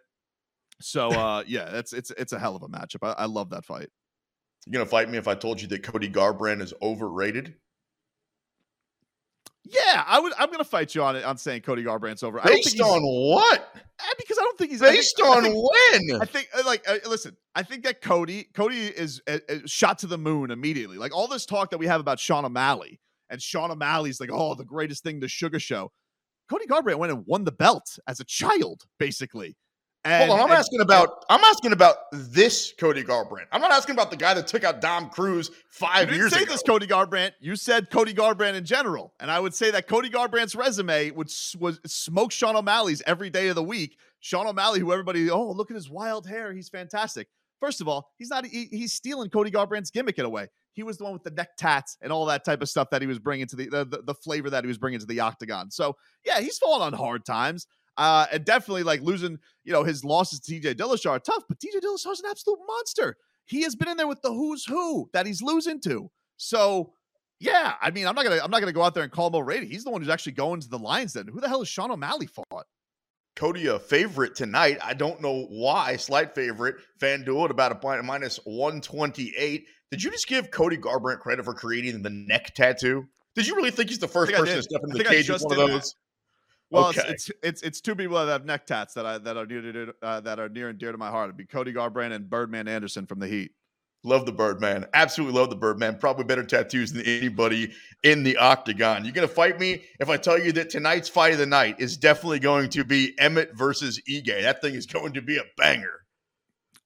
So, 0.81 1.09
uh, 1.11 1.43
yeah, 1.45 1.77
it's 1.77 1.93
it's 1.93 2.11
it's 2.11 2.33
a 2.33 2.39
hell 2.39 2.55
of 2.55 2.63
a 2.63 2.69
matchup. 2.69 3.03
I, 3.03 3.23
I 3.23 3.25
love 3.25 3.49
that 3.51 3.65
fight. 3.65 3.89
You 4.65 4.73
gonna 4.73 4.85
fight 4.85 5.09
me 5.09 5.17
if 5.17 5.27
I 5.27 5.35
told 5.35 5.61
you 5.61 5.67
that 5.67 5.83
Cody 5.83 6.09
Garbrandt 6.09 6.61
is 6.61 6.73
overrated? 6.81 7.55
Yeah, 9.65 10.03
I 10.05 10.19
would. 10.19 10.31
I'm 10.37 10.47
going 10.47 10.59
to 10.59 10.63
fight 10.63 10.93
you 10.93 11.01
on 11.01 11.15
it 11.15 11.25
on 11.25 11.37
saying 11.37 11.61
Cody 11.61 11.83
Garbrandt's 11.83 12.21
over. 12.21 12.39
Based 12.45 12.79
on 12.79 13.01
what? 13.01 13.75
Eh, 13.75 14.13
because 14.17 14.37
I 14.37 14.41
don't 14.41 14.57
think 14.59 14.71
he's 14.71 14.81
based 14.81 15.17
think, 15.17 15.27
on 15.27 15.45
I 15.45 15.49
think, 15.49 16.11
when. 16.11 16.21
I 16.21 16.25
think 16.25 16.49
uh, 16.55 16.63
like 16.65 16.87
uh, 16.87 16.97
listen. 17.09 17.35
I 17.55 17.63
think 17.63 17.83
that 17.83 18.01
Cody 18.01 18.47
Cody 18.53 18.85
is 18.85 19.21
uh, 19.27 19.39
uh, 19.49 19.55
shot 19.65 19.97
to 19.99 20.07
the 20.07 20.19
moon 20.19 20.51
immediately. 20.51 20.97
Like 20.97 21.15
all 21.15 21.27
this 21.27 21.47
talk 21.47 21.71
that 21.71 21.79
we 21.79 21.87
have 21.87 21.99
about 21.99 22.19
Sean 22.19 22.45
O'Malley 22.45 22.99
and 23.29 23.41
Sean 23.41 23.71
O'Malley's 23.71 24.19
like 24.19 24.29
oh 24.31 24.53
the 24.53 24.65
greatest 24.65 25.03
thing 25.03 25.19
the 25.19 25.27
Sugar 25.27 25.59
Show. 25.59 25.91
Cody 26.47 26.67
Garbrandt 26.67 26.99
went 26.99 27.11
and 27.11 27.23
won 27.25 27.43
the 27.43 27.51
belt 27.51 27.97
as 28.07 28.19
a 28.19 28.23
child, 28.23 28.83
basically. 28.99 29.57
And, 30.05 30.29
Hold 30.29 30.39
on, 30.39 30.45
I'm 30.45 30.51
and, 30.51 30.59
asking 30.59 30.81
about 30.81 31.25
I'm 31.31 31.43
asking 31.43 31.71
about 31.71 31.95
this 32.11 32.71
Cody 32.79 33.03
Garbrandt. 33.03 33.47
I'm 33.51 33.59
not 33.59 33.71
asking 33.71 33.95
about 33.95 34.11
the 34.11 34.17
guy 34.17 34.35
that 34.35 34.45
took 34.45 34.63
out 34.63 34.79
Dom 34.79 35.09
Cruz 35.09 35.49
five 35.67 36.11
you 36.11 36.17
years 36.17 36.31
say 36.31 36.43
ago. 36.43 36.51
this 36.51 36.61
Cody 36.61 36.85
Garbrandt. 36.85 37.31
You 37.39 37.55
said 37.55 37.89
Cody 37.89 38.13
Garbrandt 38.13 38.53
in 38.53 38.65
general, 38.65 39.13
and 39.19 39.31
I 39.31 39.39
would 39.39 39.55
say 39.55 39.71
that 39.71 39.87
Cody 39.87 40.11
Garbrandt's 40.11 40.53
resume 40.53 41.09
would 41.09 41.31
was 41.59 41.79
smoke 41.87 42.31
Sean 42.31 42.55
O'Malley's 42.55 43.01
every 43.07 43.31
day 43.31 43.47
of 43.47 43.55
the 43.55 43.63
week. 43.63 43.97
Sean 44.19 44.45
O'Malley, 44.45 44.79
who 44.79 44.91
everybody 44.91 45.27
oh 45.31 45.51
look 45.51 45.71
at 45.71 45.75
his 45.75 45.89
wild 45.89 46.27
hair, 46.27 46.53
he's 46.53 46.69
fantastic. 46.69 47.27
First 47.59 47.81
of 47.81 47.87
all, 47.87 48.11
he's 48.19 48.29
not 48.29 48.45
he, 48.45 48.65
he's 48.69 48.93
stealing 48.93 49.31
Cody 49.31 49.49
Garbrandt's 49.49 49.89
gimmick 49.89 50.19
in 50.19 50.25
a 50.25 50.29
way. 50.29 50.49
He 50.73 50.83
was 50.83 50.99
the 50.99 51.05
one 51.05 51.13
with 51.13 51.23
the 51.23 51.31
neck 51.31 51.57
tats 51.57 51.97
and 52.03 52.11
all 52.11 52.27
that 52.27 52.45
type 52.45 52.61
of 52.61 52.69
stuff 52.69 52.91
that 52.91 53.01
he 53.01 53.07
was 53.07 53.17
bringing 53.17 53.47
to 53.47 53.55
the 53.55 53.69
the, 53.69 53.85
the, 53.85 54.01
the 54.03 54.13
flavor 54.13 54.51
that 54.51 54.63
he 54.63 54.67
was 54.67 54.77
bringing 54.77 54.99
to 54.99 55.05
the 55.07 55.21
octagon. 55.21 55.71
So 55.71 55.95
yeah, 56.23 56.41
he's 56.41 56.59
fallen 56.59 56.83
on 56.83 56.93
hard 56.93 57.25
times. 57.25 57.65
Uh, 57.97 58.25
and 58.31 58.43
definitely 58.43 58.83
like 58.83 59.01
losing, 59.01 59.39
you 59.63 59.71
know, 59.71 59.83
his 59.83 60.03
losses 60.03 60.39
to 60.41 60.53
TJ 60.53 60.75
Dillashaw 60.75 61.11
are 61.11 61.19
tough, 61.19 61.43
but 61.47 61.59
TJ 61.59 61.81
Dillashaw 61.81 62.11
is 62.11 62.19
an 62.19 62.29
absolute 62.29 62.59
monster. 62.67 63.17
He 63.45 63.61
has 63.61 63.75
been 63.75 63.87
in 63.87 63.97
there 63.97 64.07
with 64.07 64.21
the 64.21 64.33
who's 64.33 64.65
who 64.65 65.09
that 65.13 65.25
he's 65.25 65.41
losing 65.41 65.79
to. 65.81 66.09
So 66.37 66.93
yeah, 67.39 67.73
I 67.81 67.91
mean, 67.91 68.07
I'm 68.07 68.15
not 68.15 68.25
gonna 68.25 68.41
I'm 68.43 68.51
not 68.51 68.59
gonna 68.59 68.73
go 68.73 68.83
out 68.83 68.93
there 68.93 69.03
and 69.03 69.11
call 69.11 69.27
him 69.27 69.35
overrated. 69.35 69.69
He's 69.69 69.83
the 69.83 69.91
one 69.91 70.01
who's 70.01 70.09
actually 70.09 70.33
going 70.33 70.61
to 70.61 70.69
the 70.69 70.79
lines. 70.79 71.13
Then 71.13 71.27
who 71.27 71.39
the 71.39 71.47
hell 71.47 71.61
is 71.61 71.67
Sean 71.67 71.91
O'Malley 71.91 72.27
fought? 72.27 72.65
Cody 73.35 73.67
a 73.67 73.77
favorite 73.77 74.35
tonight. 74.35 74.77
I 74.81 74.93
don't 74.93 75.21
know 75.21 75.45
why. 75.49 75.97
Slight 75.97 76.33
favorite. 76.33 76.77
FanDuel 77.01 77.45
at 77.45 77.51
about 77.51 77.73
a 77.73 77.75
point 77.75 78.03
minus 78.05 78.39
128. 78.45 79.65
Did 79.91 80.03
you 80.03 80.09
just 80.09 80.27
give 80.27 80.51
Cody 80.51 80.77
Garbrandt 80.77 81.19
credit 81.19 81.43
for 81.43 81.53
creating 81.53 82.01
the 82.01 82.09
neck 82.09 82.55
tattoo? 82.55 83.05
Did 83.35 83.45
you 83.45 83.55
really 83.55 83.71
think 83.71 83.89
he's 83.89 83.99
the 83.99 84.07
first 84.07 84.31
person 84.31 84.55
to 84.55 84.63
step 84.63 84.81
into 84.83 84.97
the 84.97 85.03
cage 85.03 85.29
with 85.29 85.41
one 85.41 85.59
of 85.59 85.69
those? 85.69 85.95
Well, 86.71 86.87
okay. 86.87 87.01
it's, 87.07 87.29
it's, 87.29 87.39
it's 87.43 87.61
it's 87.61 87.81
two 87.81 87.95
people 87.95 88.17
that 88.17 88.31
have 88.31 88.45
neck 88.45 88.65
tats 88.65 88.93
that 88.95 89.05
I 89.05 89.17
that 89.19 89.37
are 89.37 89.45
near 89.45 89.61
to, 89.61 89.93
uh, 90.01 90.19
that 90.21 90.39
are 90.39 90.49
near 90.49 90.69
and 90.69 90.79
dear 90.79 90.91
to 90.91 90.97
my 90.97 91.09
heart. 91.09 91.27
It'd 91.27 91.37
be 91.37 91.45
Cody 91.45 91.71
Garbrandt 91.71 92.13
and 92.13 92.29
Birdman 92.29 92.67
Andersen 92.67 93.05
from 93.05 93.19
the 93.19 93.27
Heat. 93.27 93.51
Love 94.03 94.25
the 94.25 94.31
Birdman. 94.31 94.85
Absolutely 94.93 95.39
love 95.39 95.49
the 95.49 95.55
Birdman. 95.55 95.97
Probably 95.97 96.25
better 96.25 96.43
tattoos 96.43 96.93
than 96.93 97.03
anybody 97.05 97.71
in 98.03 98.23
the 98.23 98.37
octagon. 98.37 99.03
You're 99.03 99.13
gonna 99.13 99.27
fight 99.27 99.59
me 99.59 99.83
if 99.99 100.09
I 100.09 100.17
tell 100.17 100.39
you 100.39 100.51
that 100.53 100.69
tonight's 100.69 101.09
fight 101.09 101.33
of 101.33 101.39
the 101.39 101.45
night 101.45 101.77
is 101.79 101.97
definitely 101.97 102.39
going 102.39 102.69
to 102.71 102.83
be 102.83 103.13
Emmett 103.19 103.55
versus 103.55 104.01
Ige. 104.09 104.41
That 104.41 104.61
thing 104.61 104.75
is 104.75 104.85
going 104.85 105.13
to 105.13 105.21
be 105.21 105.37
a 105.37 105.43
banger. 105.57 106.01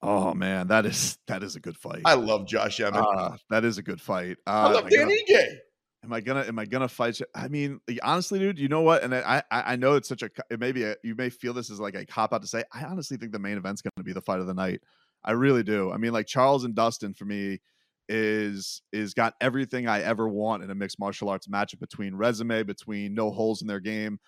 Oh 0.02 0.34
man, 0.34 0.68
that 0.68 0.86
is 0.86 1.18
that 1.28 1.44
is 1.44 1.56
a 1.56 1.60
good 1.60 1.78
fight. 1.78 2.04
I 2.06 2.14
love 2.14 2.48
Josh 2.48 2.80
Emmett. 2.80 3.04
Uh, 3.04 3.32
that 3.50 3.66
is 3.66 3.78
a 3.78 3.84
good 3.84 4.00
fight. 4.00 4.38
Uh, 4.48 4.52
I 4.52 4.72
love 4.72 4.90
Dan 4.90 5.10
Ige. 5.10 5.58
Am 6.04 6.14
I 6.14 6.22
gonna 6.22 6.42
am 6.42 6.58
I 6.58 6.66
gonna 6.66 6.88
fight? 6.88 7.20
I 7.36 7.50
mean, 7.50 7.82
honestly, 8.02 8.40
dude, 8.40 8.58
you 8.58 8.70
know 8.70 8.82
what? 8.82 9.04
And 9.04 9.14
I 9.14 9.44
I, 9.52 9.74
I 9.74 9.76
know 9.76 9.96
it's 9.96 10.08
such 10.08 10.24
a 10.24 10.30
it 10.50 10.60
may 10.60 10.72
be 10.72 10.84
a, 10.84 10.96
you 11.04 11.14
may 11.16 11.30
feel 11.30 11.54
this 11.54 11.70
is 11.70 11.80
like 11.80 11.96
a 11.96 12.06
cop 12.06 12.34
out 12.34 12.42
to 12.42 12.48
say. 12.48 12.64
I 12.74 12.84
honestly 12.86 13.18
think 13.18 13.34
the 13.34 13.40
main 13.40 13.58
event's 13.58 13.82
gonna 13.82 14.06
be 14.06 14.14
the 14.14 14.22
fight 14.22 14.40
of 14.40 14.48
the 14.48 14.54
night. 14.54 14.82
I 15.26 15.32
really 15.32 15.64
do. 15.64 15.92
I 15.92 15.98
mean, 15.98 16.14
like 16.14 16.28
Charles 16.28 16.64
and 16.64 16.74
Dustin 16.74 17.14
for 17.14 17.26
me 17.26 17.60
is 18.08 18.82
is 18.94 19.14
got 19.14 19.34
everything 19.42 19.88
I 19.88 20.02
ever 20.02 20.30
want 20.30 20.64
in 20.64 20.72
a 20.72 20.76
mixed 20.76 21.00
martial 21.00 21.28
arts 21.30 21.48
matchup 21.48 21.80
between 21.80 22.16
resume, 22.16 22.64
between 22.64 23.14
no 23.14 23.30
holes 23.30 23.62
in 23.62 23.68
their 23.68 23.82
game. 23.82 24.20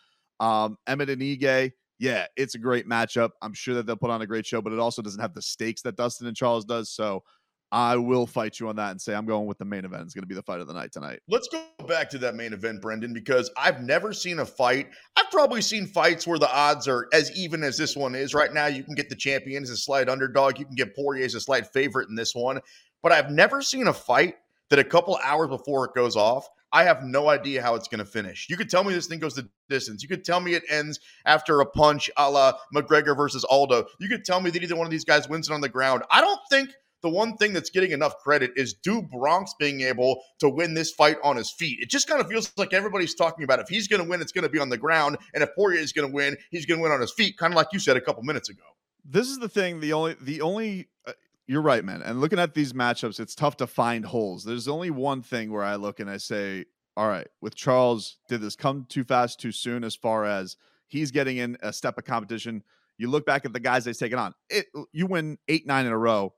Um, 0.41 0.77
Emmett 0.87 1.09
and 1.09 1.21
Ige, 1.21 1.71
yeah, 1.99 2.25
it's 2.35 2.55
a 2.55 2.59
great 2.59 2.87
matchup. 2.87 3.29
I'm 3.41 3.53
sure 3.53 3.75
that 3.75 3.85
they'll 3.85 3.95
put 3.95 4.09
on 4.09 4.21
a 4.21 4.27
great 4.27 4.45
show, 4.45 4.61
but 4.61 4.73
it 4.73 4.79
also 4.79 5.01
doesn't 5.01 5.21
have 5.21 5.33
the 5.33 5.41
stakes 5.41 5.83
that 5.83 5.95
Dustin 5.95 6.27
and 6.27 6.35
Charles 6.35 6.65
does. 6.65 6.89
So 6.89 7.23
I 7.71 7.95
will 7.95 8.27
fight 8.27 8.59
you 8.59 8.67
on 8.67 8.75
that 8.75 8.91
and 8.91 9.01
say 9.01 9.15
I'm 9.15 9.25
going 9.25 9.47
with 9.47 9.57
the 9.57 9.65
main 9.65 9.85
event. 9.85 10.03
It's 10.03 10.13
going 10.13 10.23
to 10.23 10.27
be 10.27 10.35
the 10.35 10.43
fight 10.43 10.59
of 10.59 10.67
the 10.67 10.73
night 10.73 10.91
tonight. 10.91 11.19
Let's 11.29 11.47
go 11.47 11.63
back 11.87 12.09
to 12.09 12.17
that 12.19 12.35
main 12.35 12.51
event, 12.51 12.81
Brendan, 12.81 13.13
because 13.13 13.49
I've 13.57 13.81
never 13.81 14.11
seen 14.11 14.39
a 14.39 14.45
fight. 14.45 14.89
I've 15.15 15.31
probably 15.31 15.61
seen 15.61 15.87
fights 15.87 16.27
where 16.27 16.39
the 16.39 16.53
odds 16.53 16.87
are 16.87 17.07
as 17.13 17.31
even 17.37 17.63
as 17.63 17.77
this 17.77 17.95
one 17.95 18.13
is 18.13 18.33
right 18.33 18.53
now. 18.53 18.65
You 18.65 18.83
can 18.83 18.95
get 18.95 19.09
the 19.09 19.15
champion 19.15 19.63
as 19.63 19.69
a 19.69 19.77
slight 19.77 20.09
underdog. 20.09 20.59
You 20.59 20.65
can 20.65 20.75
get 20.75 20.95
Poirier 20.95 21.23
as 21.23 21.35
a 21.35 21.39
slight 21.39 21.67
favorite 21.67 22.09
in 22.09 22.15
this 22.15 22.35
one. 22.35 22.59
But 23.01 23.13
I've 23.13 23.31
never 23.31 23.61
seen 23.61 23.87
a 23.87 23.93
fight 23.93 24.35
that 24.69 24.79
a 24.79 24.83
couple 24.83 25.17
hours 25.23 25.49
before 25.49 25.85
it 25.85 25.93
goes 25.93 26.15
off, 26.15 26.49
I 26.73 26.83
have 26.83 27.03
no 27.03 27.29
idea 27.29 27.61
how 27.61 27.75
it's 27.75 27.89
going 27.89 27.99
to 27.99 28.05
finish. 28.05 28.47
You 28.49 28.55
could 28.55 28.69
tell 28.69 28.83
me 28.83 28.93
this 28.93 29.07
thing 29.07 29.19
goes 29.19 29.35
the 29.35 29.49
distance. 29.69 30.01
You 30.01 30.07
could 30.07 30.23
tell 30.23 30.39
me 30.39 30.53
it 30.53 30.63
ends 30.69 30.99
after 31.25 31.59
a 31.59 31.65
punch 31.65 32.09
a 32.15 32.29
la 32.29 32.53
McGregor 32.73 33.15
versus 33.15 33.43
Aldo. 33.43 33.85
You 33.99 34.07
could 34.07 34.23
tell 34.23 34.39
me 34.39 34.49
that 34.51 34.63
either 34.63 34.75
one 34.75 34.87
of 34.87 34.91
these 34.91 35.03
guys 35.03 35.27
wins 35.27 35.49
it 35.49 35.53
on 35.53 35.59
the 35.59 35.69
ground. 35.69 36.03
I 36.09 36.21
don't 36.21 36.39
think 36.49 36.69
the 37.01 37.09
one 37.09 37.37
thing 37.37 37.53
that's 37.53 37.69
getting 37.69 37.91
enough 37.91 38.17
credit 38.17 38.51
is 38.55 38.73
Do 38.73 39.01
Bronx 39.01 39.53
being 39.59 39.81
able 39.81 40.21
to 40.39 40.49
win 40.49 40.73
this 40.73 40.91
fight 40.91 41.17
on 41.23 41.35
his 41.35 41.51
feet. 41.51 41.79
It 41.81 41.89
just 41.89 42.07
kind 42.07 42.21
of 42.21 42.27
feels 42.27 42.51
like 42.57 42.73
everybody's 42.73 43.15
talking 43.15 43.43
about 43.43 43.59
if 43.59 43.67
he's 43.67 43.87
going 43.87 44.03
to 44.03 44.09
win, 44.09 44.21
it's 44.21 44.31
going 44.31 44.43
to 44.43 44.49
be 44.49 44.59
on 44.59 44.69
the 44.69 44.77
ground, 44.77 45.17
and 45.33 45.43
if 45.43 45.53
Poirier 45.55 45.79
is 45.79 45.93
going 45.93 46.09
to 46.09 46.13
win, 46.13 46.37
he's 46.49 46.65
going 46.65 46.79
to 46.79 46.83
win 46.83 46.91
on 46.91 47.01
his 47.01 47.11
feet, 47.11 47.37
kind 47.37 47.53
of 47.53 47.57
like 47.57 47.67
you 47.73 47.79
said 47.79 47.97
a 47.97 48.01
couple 48.01 48.23
minutes 48.23 48.49
ago. 48.49 48.63
This 49.03 49.27
is 49.27 49.39
the 49.39 49.49
thing. 49.49 49.79
The 49.79 49.93
only 49.93 50.15
the 50.21 50.41
only 50.41 50.89
uh, 51.07 51.13
you're 51.47 51.61
right, 51.61 51.83
man. 51.83 52.01
And 52.01 52.21
looking 52.21 52.39
at 52.39 52.53
these 52.53 52.73
matchups, 52.73 53.19
it's 53.19 53.35
tough 53.35 53.57
to 53.57 53.67
find 53.67 54.05
holes. 54.05 54.43
There's 54.43 54.67
only 54.67 54.91
one 54.91 55.21
thing 55.21 55.51
where 55.51 55.63
I 55.63 55.75
look 55.75 55.99
and 55.99 56.09
I 56.09 56.17
say, 56.17 56.65
all 56.95 57.07
right, 57.07 57.27
with 57.41 57.55
Charles, 57.55 58.17
did 58.29 58.41
this 58.41 58.55
come 58.55 58.85
too 58.87 59.03
fast, 59.03 59.39
too 59.39 59.51
soon 59.51 59.83
as 59.83 59.95
far 59.95 60.25
as 60.25 60.55
he's 60.87 61.11
getting 61.11 61.37
in 61.37 61.57
a 61.61 61.73
step 61.73 61.97
of 61.97 62.05
competition? 62.05 62.63
You 62.97 63.09
look 63.09 63.25
back 63.25 63.45
at 63.45 63.53
the 63.53 63.59
guys 63.59 63.85
they've 63.85 63.97
taken 63.97 64.19
on. 64.19 64.35
It 64.49 64.67
you 64.93 65.07
win 65.07 65.39
eight, 65.47 65.65
nine 65.65 65.85
in 65.87 65.91
a 65.91 65.97
row 65.97 66.33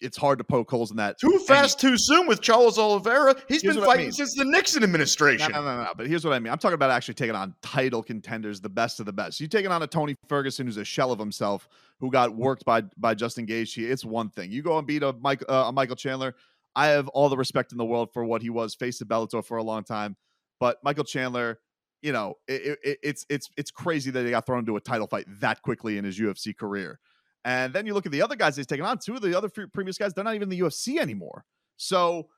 it's 0.00 0.16
hard 0.16 0.38
to 0.38 0.44
poke 0.44 0.70
holes 0.70 0.90
in 0.90 0.96
that. 0.98 1.18
Too 1.18 1.38
fast, 1.46 1.80
too 1.80 1.96
soon 1.96 2.26
with 2.26 2.40
Charles 2.40 2.78
Oliveira. 2.78 3.34
He's 3.48 3.62
been 3.62 3.76
fighting 3.76 3.90
I 3.90 4.04
mean. 4.04 4.12
since 4.12 4.34
the 4.34 4.44
Nixon 4.44 4.82
administration. 4.82 5.52
No, 5.52 5.62
no, 5.62 5.76
no, 5.76 5.84
no, 5.84 5.90
But 5.96 6.06
here's 6.06 6.24
what 6.24 6.34
I 6.34 6.38
mean. 6.38 6.52
I'm 6.52 6.58
talking 6.58 6.74
about 6.74 6.90
actually 6.90 7.14
taking 7.14 7.34
on 7.34 7.54
title 7.62 8.02
contenders, 8.02 8.60
the 8.60 8.68
best 8.68 9.00
of 9.00 9.06
the 9.06 9.12
best. 9.12 9.40
You 9.40 9.48
taking 9.48 9.70
on 9.70 9.82
a 9.82 9.86
Tony 9.86 10.14
Ferguson 10.28 10.66
who's 10.66 10.76
a 10.76 10.84
shell 10.84 11.12
of 11.12 11.18
himself, 11.18 11.68
who 12.00 12.10
got 12.10 12.34
worked 12.34 12.64
by 12.64 12.82
by 12.96 13.14
Justin 13.14 13.46
Gaethje. 13.46 13.88
It's 13.90 14.04
one 14.04 14.30
thing. 14.30 14.50
You 14.50 14.62
go 14.62 14.78
and 14.78 14.86
beat 14.86 15.02
a 15.02 15.12
Mike 15.20 15.42
uh, 15.48 15.64
a 15.66 15.72
Michael 15.72 15.96
Chandler. 15.96 16.34
I 16.76 16.88
have 16.88 17.08
all 17.08 17.28
the 17.28 17.36
respect 17.36 17.72
in 17.72 17.78
the 17.78 17.84
world 17.84 18.12
for 18.12 18.24
what 18.24 18.42
he 18.42 18.50
was, 18.50 18.74
faced 18.74 19.02
of 19.02 19.08
Bellator 19.08 19.44
for 19.44 19.56
a 19.56 19.62
long 19.62 19.82
time. 19.82 20.16
But 20.60 20.78
Michael 20.84 21.04
Chandler, 21.04 21.58
you 22.02 22.12
know, 22.12 22.34
it, 22.46 22.78
it, 22.84 22.98
it's 23.02 23.26
it's 23.28 23.50
it's 23.56 23.70
crazy 23.70 24.10
that 24.10 24.24
he 24.24 24.30
got 24.30 24.46
thrown 24.46 24.60
into 24.60 24.76
a 24.76 24.80
title 24.80 25.06
fight 25.06 25.26
that 25.40 25.62
quickly 25.62 25.98
in 25.98 26.04
his 26.04 26.18
UFC 26.18 26.56
career. 26.56 27.00
And 27.44 27.72
then 27.72 27.86
you 27.86 27.94
look 27.94 28.06
at 28.06 28.12
the 28.12 28.22
other 28.22 28.36
guys 28.36 28.56
he's 28.56 28.66
taken 28.66 28.84
on, 28.84 28.98
two 28.98 29.14
of 29.14 29.22
the 29.22 29.36
other 29.36 29.48
previous 29.48 29.96
guys, 29.96 30.12
they're 30.12 30.24
not 30.24 30.34
even 30.34 30.50
in 30.50 30.58
the 30.58 30.60
UFC 30.60 30.98
anymore. 30.98 31.44
So 31.76 32.28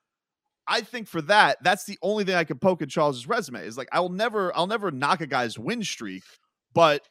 I 0.67 0.81
think 0.81 1.07
for 1.07 1.21
that, 1.23 1.57
that's 1.63 1.85
the 1.85 1.97
only 2.01 2.23
thing 2.23 2.35
I 2.35 2.43
can 2.43 2.59
poke 2.59 2.81
at 2.81 2.89
Charles's 2.89 3.27
resume 3.27 3.65
is 3.65 3.77
like 3.77 3.89
I'll 3.91 4.09
never, 4.09 4.55
I'll 4.55 4.67
never 4.67 4.91
knock 4.91 5.21
a 5.21 5.27
guy's 5.27 5.57
win 5.57 5.83
streak, 5.83 6.23
but 6.73 7.07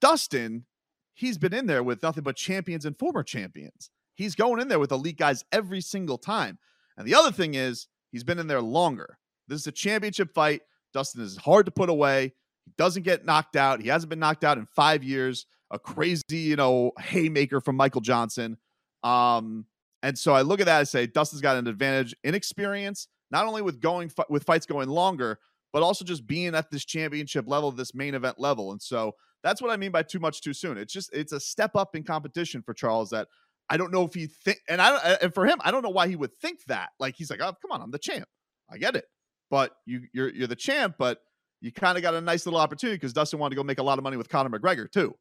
Dustin, 0.00 0.66
he's 1.14 1.38
been 1.38 1.54
in 1.54 1.66
there 1.66 1.82
with 1.82 2.02
nothing 2.02 2.24
but 2.24 2.36
champions 2.36 2.84
and 2.84 2.98
former 2.98 3.22
champions. 3.22 3.90
He's 4.14 4.34
going 4.34 4.60
in 4.60 4.68
there 4.68 4.78
with 4.78 4.92
elite 4.92 5.18
guys 5.18 5.44
every 5.52 5.80
single 5.80 6.18
time. 6.18 6.58
And 6.96 7.06
the 7.06 7.14
other 7.14 7.30
thing 7.30 7.54
is 7.54 7.86
he's 8.10 8.24
been 8.24 8.38
in 8.38 8.46
there 8.46 8.62
longer. 8.62 9.18
This 9.48 9.60
is 9.60 9.66
a 9.66 9.72
championship 9.72 10.34
fight. 10.34 10.62
Dustin 10.92 11.22
is 11.22 11.36
hard 11.36 11.66
to 11.66 11.72
put 11.72 11.88
away. 11.88 12.32
He 12.64 12.72
doesn't 12.76 13.04
get 13.04 13.24
knocked 13.24 13.56
out. 13.56 13.80
He 13.80 13.88
hasn't 13.88 14.10
been 14.10 14.18
knocked 14.18 14.44
out 14.44 14.58
in 14.58 14.66
five 14.66 15.04
years 15.04 15.46
a 15.70 15.78
crazy, 15.78 16.22
you 16.30 16.56
know, 16.56 16.92
haymaker 16.98 17.60
from 17.60 17.76
Michael 17.76 18.00
Johnson. 18.00 18.56
Um, 19.02 19.66
and 20.02 20.18
so 20.18 20.34
I 20.34 20.42
look 20.42 20.60
at 20.60 20.66
that 20.66 20.80
and 20.80 20.88
say 20.88 21.06
Dustin's 21.06 21.42
got 21.42 21.56
an 21.56 21.66
advantage 21.66 22.14
in 22.22 22.34
experience, 22.34 23.08
not 23.30 23.46
only 23.46 23.62
with 23.62 23.80
going 23.80 24.10
with 24.28 24.44
fights 24.44 24.66
going 24.66 24.88
longer, 24.88 25.38
but 25.72 25.82
also 25.82 26.04
just 26.04 26.26
being 26.26 26.54
at 26.54 26.70
this 26.70 26.84
championship 26.84 27.46
level, 27.48 27.72
this 27.72 27.94
main 27.94 28.14
event 28.14 28.38
level. 28.38 28.72
And 28.72 28.80
so 28.80 29.12
that's 29.42 29.60
what 29.60 29.70
I 29.70 29.76
mean 29.76 29.90
by 29.90 30.02
too 30.02 30.18
much 30.18 30.40
too 30.40 30.52
soon. 30.52 30.78
It's 30.78 30.92
just 30.92 31.10
it's 31.12 31.32
a 31.32 31.40
step 31.40 31.76
up 31.76 31.94
in 31.94 32.02
competition 32.02 32.62
for 32.62 32.74
Charles 32.74 33.10
that 33.10 33.28
I 33.68 33.76
don't 33.76 33.92
know 33.92 34.04
if 34.04 34.14
he 34.14 34.26
think 34.26 34.58
and 34.68 34.80
I 34.80 35.16
and 35.22 35.34
for 35.34 35.46
him, 35.46 35.58
I 35.62 35.70
don't 35.70 35.82
know 35.82 35.90
why 35.90 36.08
he 36.08 36.16
would 36.16 36.34
think 36.40 36.60
that. 36.68 36.90
Like 37.00 37.14
he's 37.16 37.30
like, 37.30 37.40
oh, 37.40 37.52
come 37.60 37.72
on, 37.72 37.82
I'm 37.82 37.90
the 37.90 37.98
champ. 37.98 38.28
I 38.70 38.78
get 38.78 38.96
it. 38.96 39.04
But 39.50 39.72
you 39.86 40.02
you're 40.12 40.32
you're 40.32 40.46
the 40.46 40.56
champ, 40.56 40.96
but 40.98 41.18
you 41.60 41.72
kind 41.72 41.96
of 41.96 42.02
got 42.02 42.14
a 42.14 42.20
nice 42.20 42.46
little 42.46 42.60
opportunity 42.60 42.96
because 42.96 43.12
Dustin 43.12 43.38
wanted 43.38 43.54
to 43.54 43.56
go 43.56 43.64
make 43.64 43.78
a 43.78 43.82
lot 43.82 43.98
of 43.98 44.04
money 44.04 44.16
with 44.16 44.28
Conor 44.28 44.56
McGregor 44.56 44.90
too. 44.90 45.14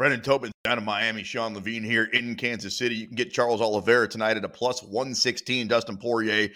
Brendan 0.00 0.22
Tobin 0.22 0.50
down 0.64 0.78
in 0.78 0.84
Miami, 0.86 1.22
Sean 1.22 1.52
Levine 1.52 1.84
here 1.84 2.04
in 2.04 2.34
Kansas 2.34 2.74
City. 2.74 2.94
You 2.94 3.06
can 3.06 3.16
get 3.16 3.34
Charles 3.34 3.60
Oliveira 3.60 4.08
tonight 4.08 4.38
at 4.38 4.44
a 4.46 4.48
plus 4.48 4.82
116, 4.82 5.68
Dustin 5.68 5.98
Poirier 5.98 6.48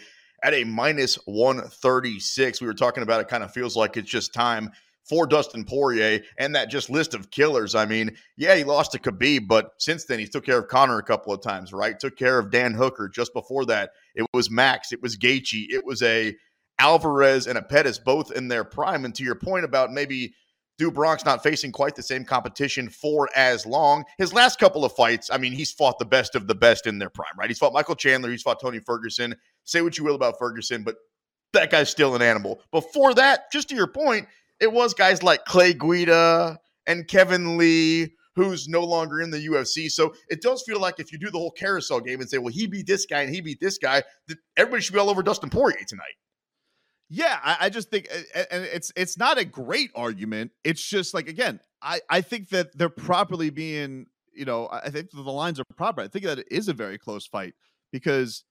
at 0.43 0.55
a 0.55 0.65
minus 0.65 1.17
136. 1.27 2.63
We 2.63 2.67
were 2.67 2.73
talking 2.73 3.03
about 3.03 3.21
it, 3.21 3.29
kind 3.29 3.45
of 3.45 3.53
feels 3.53 3.77
like 3.77 3.99
it's 3.99 4.09
just 4.09 4.33
time 4.33 4.71
for 5.07 5.27
Dustin 5.27 5.67
Poirier 5.67 6.23
and 6.39 6.55
that 6.55 6.71
just 6.71 6.89
list 6.89 7.13
of 7.13 7.31
killers. 7.31 7.75
I 7.75 7.85
mean, 7.85 8.17
yeah, 8.39 8.57
he 8.57 8.65
lost 8.65 8.93
to 8.93 8.99
Khabib, 8.99 9.47
but 9.47 9.73
since 9.77 10.07
then 10.07 10.21
he's 10.21 10.31
took 10.31 10.47
care 10.47 10.61
of 10.61 10.69
Conor 10.69 10.97
a 10.97 11.03
couple 11.03 11.35
of 11.35 11.43
times, 11.43 11.71
right? 11.75 12.01
Took 12.01 12.17
care 12.17 12.39
of 12.39 12.51
Dan 12.51 12.73
Hooker. 12.73 13.11
Just 13.11 13.35
before 13.35 13.67
that, 13.67 13.91
it 14.15 14.25
was 14.33 14.51
Max, 14.51 14.91
it 14.91 15.03
was 15.03 15.19
Gaethje, 15.19 15.67
it 15.69 15.85
was 15.85 16.03
a 16.03 16.35
Alvarez 16.79 17.47
and 17.47 17.59
a 17.59 17.63
Pettis, 17.63 17.99
both 17.99 18.33
in 18.33 18.49
their 18.49 18.65
prime. 18.65 19.05
And 19.05 19.15
to 19.17 19.23
your 19.23 19.35
point 19.35 19.67
about 19.67 19.93
maybe 19.93 20.33
Do 20.79 20.91
Bronx 20.91 21.25
not 21.25 21.43
facing 21.43 21.71
quite 21.71 21.95
the 21.95 22.03
same 22.03 22.25
competition 22.25 22.89
for 22.89 23.29
as 23.37 23.65
long. 23.65 24.05
His 24.19 24.33
last 24.33 24.59
couple 24.59 24.85
of 24.85 24.93
fights, 24.93 25.31
I 25.33 25.39
mean, 25.39 25.53
he's 25.53 25.71
fought 25.71 25.99
the 25.99 26.05
best 26.05 26.35
of 26.35 26.49
the 26.49 26.55
best 26.55 26.87
in 26.87 26.99
their 26.99 27.11
prime, 27.11 27.39
right? 27.39 27.49
He's 27.49 27.59
fought 27.59 27.73
Michael 27.73 27.95
Chandler, 27.95 28.31
he's 28.31 28.43
fought 28.43 28.61
Tony 28.61 28.81
Ferguson. 28.81 29.37
Say 29.63 29.83
what 29.83 29.97
you 29.97 30.05
will 30.05 30.17
about 30.17 30.39
Ferguson, 30.39 30.83
but 30.83 30.97
that 31.53 31.71
guy's 31.71 31.91
still 31.91 32.17
an 32.17 32.23
animal. 32.23 32.61
Before 32.73 33.15
that, 33.15 33.53
just 33.53 33.69
to 33.69 33.77
your 33.77 33.87
point, 33.87 34.27
it 34.61 34.73
was 34.73 34.95
guys 34.95 35.23
like 35.23 35.45
Clay 35.45 35.75
Guida 35.75 36.59
and 36.87 37.07
Kevin 37.07 37.57
Lee, 37.57 38.15
who's 38.35 38.69
no 38.69 38.83
longer 38.83 39.21
in 39.21 39.31
the 39.31 39.47
UFC. 39.47 39.91
So 39.91 40.15
it 40.29 40.43
does 40.43 40.63
feel 40.67 40.81
like 40.81 40.99
if 40.99 41.13
you 41.13 41.19
do 41.19 41.31
the 41.31 41.39
whole 41.39 41.53
carousel 41.53 42.01
game 42.01 42.21
and 42.21 42.29
say, 42.29 42.39
well, 42.39 42.53
he 42.53 42.67
beat 42.67 42.87
this 42.87 43.07
guy 43.07 43.21
and 43.21 43.33
he 43.33 43.41
beat 43.41 43.61
this 43.61 43.79
guy, 43.79 44.03
that 44.29 44.39
everybody 44.57 44.83
should 44.83 44.93
be 44.93 44.99
all 44.99 45.11
over 45.11 45.23
Dustin 45.23 45.51
Poirier 45.51 45.85
tonight. 45.87 46.15
Yeah, 47.11 47.39
I, 47.43 47.57
I, 47.61 47.69
just 47.71 47.91
think, 47.91 48.09
and 48.51 48.65
it's 48.65 48.91
it's 48.97 49.19
not 49.19 49.39
a 49.39 49.45
great 49.45 49.91
argument. 49.95 50.53
It's 50.65 50.83
just 50.83 51.15
like 51.15 51.29
again, 51.29 51.61
I 51.83 52.01
I 52.09 52.21
think 52.23 52.49
that 52.49 52.77
they're 52.77 52.89
properly 52.89 53.51
being, 53.51 54.07
you 54.33 54.45
know, 54.45 54.69
I 54.73 54.91
think 54.91 55.11
the 55.11 55.21
lines 55.21 55.61
are 55.61 55.65
proper. 55.77 56.01
I 56.01 56.09
think 56.09 56.25
that 56.25 56.39
it 56.39 56.49
is 56.51 56.69
a 56.69 56.73
very 56.73 56.99
close 56.99 57.27
fight 57.27 57.55
because 57.93 58.45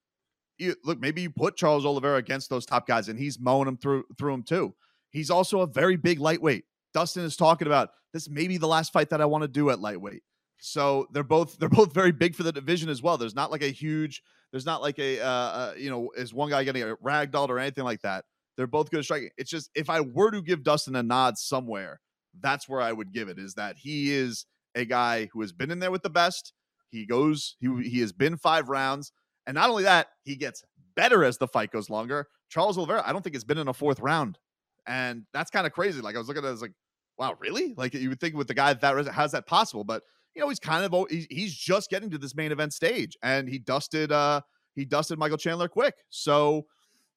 you 0.57 0.75
look, 0.83 0.99
maybe 0.99 1.21
you 1.21 1.29
put 1.29 1.55
Charles 1.57 1.85
Oliveira 1.85 2.17
against 2.17 2.49
those 2.49 2.65
top 2.65 2.87
guys, 2.87 3.09
and 3.09 3.17
he's 3.17 3.39
mowing 3.39 3.65
them 3.65 3.77
through 3.77 4.05
through 4.17 4.31
them 4.31 4.43
too. 4.43 4.75
He's 5.09 5.29
also 5.29 5.61
a 5.61 5.67
very 5.67 5.97
big 5.97 6.19
lightweight. 6.19 6.65
Dustin 6.93 7.23
is 7.23 7.35
talking 7.35 7.67
about 7.67 7.89
this 8.13 8.29
may 8.29 8.47
be 8.47 8.57
the 8.57 8.67
last 8.67 8.93
fight 8.93 9.09
that 9.09 9.21
I 9.21 9.25
want 9.25 9.41
to 9.43 9.47
do 9.47 9.71
at 9.71 9.79
lightweight. 9.79 10.23
So 10.59 11.07
they're 11.11 11.23
both 11.23 11.57
they're 11.59 11.69
both 11.69 11.93
very 11.93 12.11
big 12.11 12.35
for 12.35 12.43
the 12.43 12.51
division 12.51 12.89
as 12.89 13.01
well. 13.01 13.17
There's 13.17 13.35
not 13.35 13.51
like 13.51 13.63
a 13.63 13.71
huge, 13.71 14.21
there's 14.51 14.65
not 14.65 14.81
like 14.81 14.99
a 14.99 15.19
uh, 15.19 15.27
uh 15.27 15.73
you 15.77 15.89
know, 15.89 16.11
is 16.15 16.33
one 16.33 16.49
guy 16.49 16.63
getting 16.63 16.83
ragdolled 17.03 17.49
or 17.49 17.59
anything 17.59 17.83
like 17.83 18.01
that. 18.01 18.25
They're 18.57 18.67
both 18.67 18.91
good 18.91 18.99
at 18.99 19.05
striking. 19.05 19.29
It's 19.37 19.49
just 19.49 19.69
if 19.75 19.89
I 19.89 20.01
were 20.01 20.31
to 20.31 20.41
give 20.41 20.63
Dustin 20.63 20.95
a 20.95 21.03
nod 21.03 21.37
somewhere, 21.37 21.99
that's 22.39 22.67
where 22.69 22.81
I 22.81 22.91
would 22.91 23.13
give 23.13 23.29
it. 23.29 23.39
Is 23.39 23.55
that 23.55 23.77
he 23.77 24.11
is 24.11 24.45
a 24.75 24.85
guy 24.85 25.29
who 25.33 25.41
has 25.41 25.51
been 25.51 25.71
in 25.71 25.79
there 25.79 25.91
with 25.91 26.03
the 26.03 26.09
best. 26.09 26.53
He 26.89 27.05
goes, 27.05 27.55
he 27.59 27.67
he 27.89 27.99
has 28.01 28.11
been 28.13 28.37
five 28.37 28.69
rounds, 28.69 29.11
and 29.47 29.55
not 29.55 29.69
only 29.69 29.83
that, 29.83 30.07
he 30.23 30.35
gets 30.35 30.63
better 30.95 31.23
as 31.23 31.37
the 31.37 31.47
fight 31.47 31.71
goes 31.71 31.89
longer. 31.89 32.27
Charles 32.49 32.77
Oliveira, 32.77 33.03
I 33.05 33.11
don't 33.11 33.23
think 33.23 33.35
it's 33.35 33.43
been 33.43 33.57
in 33.57 33.67
a 33.67 33.73
fourth 33.73 33.99
round, 33.99 34.37
and 34.85 35.23
that's 35.33 35.49
kind 35.49 35.65
of 35.65 35.73
crazy. 35.73 36.01
Like 36.01 36.15
I 36.15 36.19
was 36.19 36.27
looking 36.27 36.43
at, 36.43 36.47
it, 36.47 36.49
I 36.49 36.51
was 36.51 36.61
like, 36.61 36.73
wow, 37.17 37.35
really? 37.39 37.73
Like 37.75 37.93
you 37.93 38.09
would 38.09 38.19
think 38.19 38.35
with 38.35 38.47
the 38.47 38.53
guy 38.53 38.73
that 38.73 39.07
how's 39.07 39.31
that 39.31 39.47
possible? 39.47 39.83
But 39.83 40.03
you 40.35 40.41
know, 40.41 40.49
he's 40.49 40.59
kind 40.59 40.85
of 40.85 41.09
he's 41.09 41.55
just 41.55 41.89
getting 41.89 42.09
to 42.11 42.17
this 42.17 42.35
main 42.35 42.51
event 42.51 42.73
stage, 42.73 43.17
and 43.23 43.49
he 43.49 43.59
dusted 43.59 44.11
uh 44.11 44.41
he 44.75 44.85
dusted 44.85 45.19
Michael 45.19 45.37
Chandler 45.37 45.67
quick. 45.67 45.95
So 46.09 46.65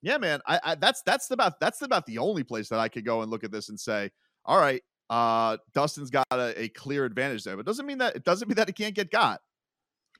yeah, 0.02 0.18
man, 0.18 0.40
I, 0.46 0.60
I 0.62 0.74
that's 0.74 1.02
that's 1.02 1.30
about 1.30 1.60
that's 1.60 1.82
about 1.82 2.06
the 2.06 2.18
only 2.18 2.44
place 2.44 2.68
that 2.68 2.78
I 2.78 2.88
could 2.88 3.04
go 3.04 3.22
and 3.22 3.30
look 3.30 3.44
at 3.44 3.52
this 3.52 3.68
and 3.68 3.78
say, 3.78 4.10
all 4.44 4.58
right, 4.58 4.82
uh, 5.10 5.56
Dustin's 5.74 6.10
got 6.10 6.26
a, 6.30 6.62
a 6.62 6.68
clear 6.68 7.04
advantage 7.04 7.44
there, 7.44 7.56
but 7.56 7.60
it 7.60 7.66
doesn't 7.66 7.86
mean 7.86 7.98
that 7.98 8.16
it 8.16 8.24
doesn't 8.24 8.48
mean 8.48 8.56
that 8.56 8.68
he 8.68 8.72
can't 8.72 8.94
get 8.94 9.10
got. 9.10 9.40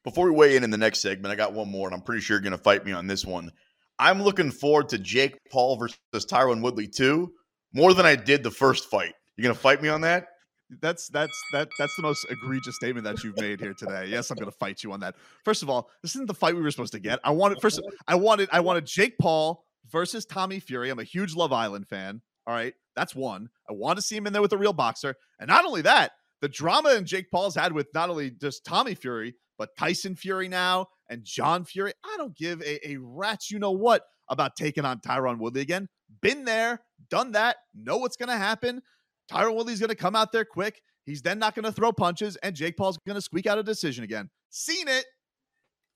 Before 0.05 0.27
we 0.27 0.31
weigh 0.31 0.57
in 0.57 0.65
in 0.65 0.71
the 0.71 0.79
next 0.79 1.01
segment, 1.01 1.33
I 1.33 1.37
got 1.37 1.53
one 1.53 1.71
more, 1.71 1.89
and 1.89 1.95
I'm 1.95 2.03
pretty 2.03 2.21
sure 2.21 2.37
you're 2.37 2.43
going 2.43 2.53
to 2.53 2.59
fight 2.59 2.85
me 2.85 2.93
on 2.93 3.07
this 3.07 3.25
one. 3.25 3.51
I'm 3.99 4.23
looking 4.23 4.51
forward 4.51 4.91
to 4.91 4.99
Jake 4.99 5.39
Paul 5.51 5.77
versus 5.77 5.99
Tyron 6.15 6.63
Woodley 6.63 6.87
too, 6.87 7.33
more 7.73 7.95
than 7.95 8.07
I 8.07 8.15
did 8.15 8.43
the 8.43 8.51
first 8.51 8.89
fight. 8.91 9.15
You're 9.37 9.45
going 9.45 9.55
to 9.55 9.61
fight 9.61 9.83
me 9.83 9.89
on 9.89 10.03
that? 10.03 10.29
That's 10.69 11.09
that's 11.09 11.41
that 11.53 11.69
that's 11.79 11.95
the 11.97 12.03
most 12.03 12.27
egregious 12.29 12.75
statement 12.77 13.05
that 13.05 13.23
you've 13.23 13.37
made 13.39 13.61
here 13.61 13.75
today. 13.75 14.07
Yes, 14.07 14.31
I'm 14.31 14.37
going 14.37 14.51
to 14.51 14.57
fight 14.57 14.83
you 14.83 14.93
on 14.93 15.01
that. 15.01 15.15
First 15.45 15.63
of 15.63 15.71
all, 15.71 15.89
this 16.03 16.13
isn't 16.17 16.27
the 16.27 16.35
fight 16.35 16.57
we 16.57 16.63
were 16.63 16.71
supposed 16.71 16.93
to 16.93 16.99
get. 16.99 17.21
I 17.23 17.31
wanted 17.31 17.61
first. 17.61 17.81
I 18.09 18.17
wanted 18.17 18.49
I 18.53 18.61
wanted 18.61 18.85
Jake 18.87 19.17
Paul 19.19 19.65
versus 19.91 20.25
Tommy 20.27 20.59
Fury. 20.59 20.91
I'm 20.91 20.99
a 20.99 21.05
huge 21.05 21.37
Love 21.37 21.53
Island 21.53 21.87
fan. 21.89 22.21
All 22.47 22.55
right. 22.55 22.75
That's 22.97 23.15
one. 23.15 23.49
I 23.69 23.75
want 23.75 23.97
to 23.99 24.03
see 24.03 24.17
him 24.17 24.27
in 24.27 24.33
there 24.33 24.43
with 24.43 24.53
a 24.53 24.59
real 24.59 24.73
boxer. 24.73 25.15
And 25.39 25.49
not 25.49 25.65
only 25.65 25.83
that, 25.83 26.13
the 26.41 26.49
drama 26.49 26.91
and 26.91 27.07
Jake 27.07 27.31
Paul's 27.31 27.55
had 27.55 27.73
with 27.73 27.89
not 27.95 28.11
only 28.11 28.31
just 28.31 28.65
Tommy 28.65 28.95
Fury, 28.95 29.35
but 29.59 29.77
Tyson 29.79 30.17
Fury 30.17 30.49
now. 30.49 30.89
and 31.09 31.25
John 31.25 31.65
Fury. 31.65 31.93
I 32.05 32.17
don't 32.17 32.37
give 32.37 32.61
a, 32.63 32.89
a 32.89 32.97
rat's 32.99 33.51
you 33.51 33.59
know 33.59 33.73
what 33.73 34.03
about 34.29 34.57
taking 34.57 34.85
on 34.85 35.01
Tyron 35.01 35.39
Woodley 35.39 35.61
again. 35.61 35.89
Been 36.21 36.45
there, 36.45 36.83
done 37.11 37.33
that, 37.33 37.57
know 37.75 37.99
what's 37.99 38.17
going 38.17 38.29
to 38.29 38.37
happen. 38.37 38.83
Tyron 39.31 39.55
Woodley's 39.55 39.81
going 39.81 39.91
to 39.91 39.97
come 39.97 40.17
out 40.17 40.33
there 40.33 40.45
quick. 40.45 40.81
He's 41.05 41.23
then 41.23 41.39
not 41.39 41.55
going 41.55 41.65
to 41.65 41.73
throw 41.73 41.93
punches, 41.93 42.37
and 42.37 42.55
Jake 42.55 42.77
Paul's 42.77 42.99
going 43.07 43.15
to 43.15 43.23
squeak 43.23 43.47
out 43.47 43.59
a 43.59 43.63
decision 43.63 44.05
again. 44.05 44.29
Seen 44.51 44.89
it. 44.89 45.05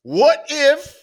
What 0.03 0.47
if 0.49 0.97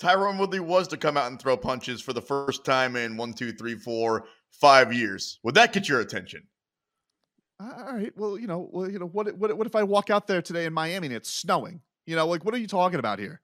Tyron 0.00 0.38
Woodley 0.38 0.60
was 0.60 0.88
to 0.88 0.96
come 0.96 1.16
out 1.16 1.30
and 1.30 1.40
throw 1.40 1.56
punches 1.56 2.00
for 2.00 2.12
the 2.12 2.20
first 2.20 2.64
time 2.64 2.96
in 2.96 3.16
one, 3.16 3.32
two, 3.32 3.52
three, 3.52 3.76
four, 3.76 4.26
five 4.50 4.92
years? 4.92 5.38
Would 5.44 5.54
that 5.54 5.72
get 5.72 5.88
your 5.88 6.00
attention? 6.00 6.42
All 7.58 7.94
right. 7.94 8.12
Well, 8.16 8.38
you 8.38 8.46
know, 8.46 8.68
well, 8.70 8.90
you 8.90 8.98
know, 8.98 9.06
what, 9.06 9.34
what, 9.36 9.56
what 9.56 9.66
if 9.66 9.74
I 9.74 9.82
walk 9.82 10.10
out 10.10 10.26
there 10.26 10.42
today 10.42 10.66
in 10.66 10.74
Miami 10.74 11.06
and 11.06 11.16
it's 11.16 11.30
snowing? 11.30 11.80
You 12.04 12.14
know, 12.16 12.26
like, 12.26 12.44
what 12.44 12.54
are 12.54 12.58
you 12.58 12.66
talking 12.66 12.98
about 12.98 13.18
here? 13.18 13.40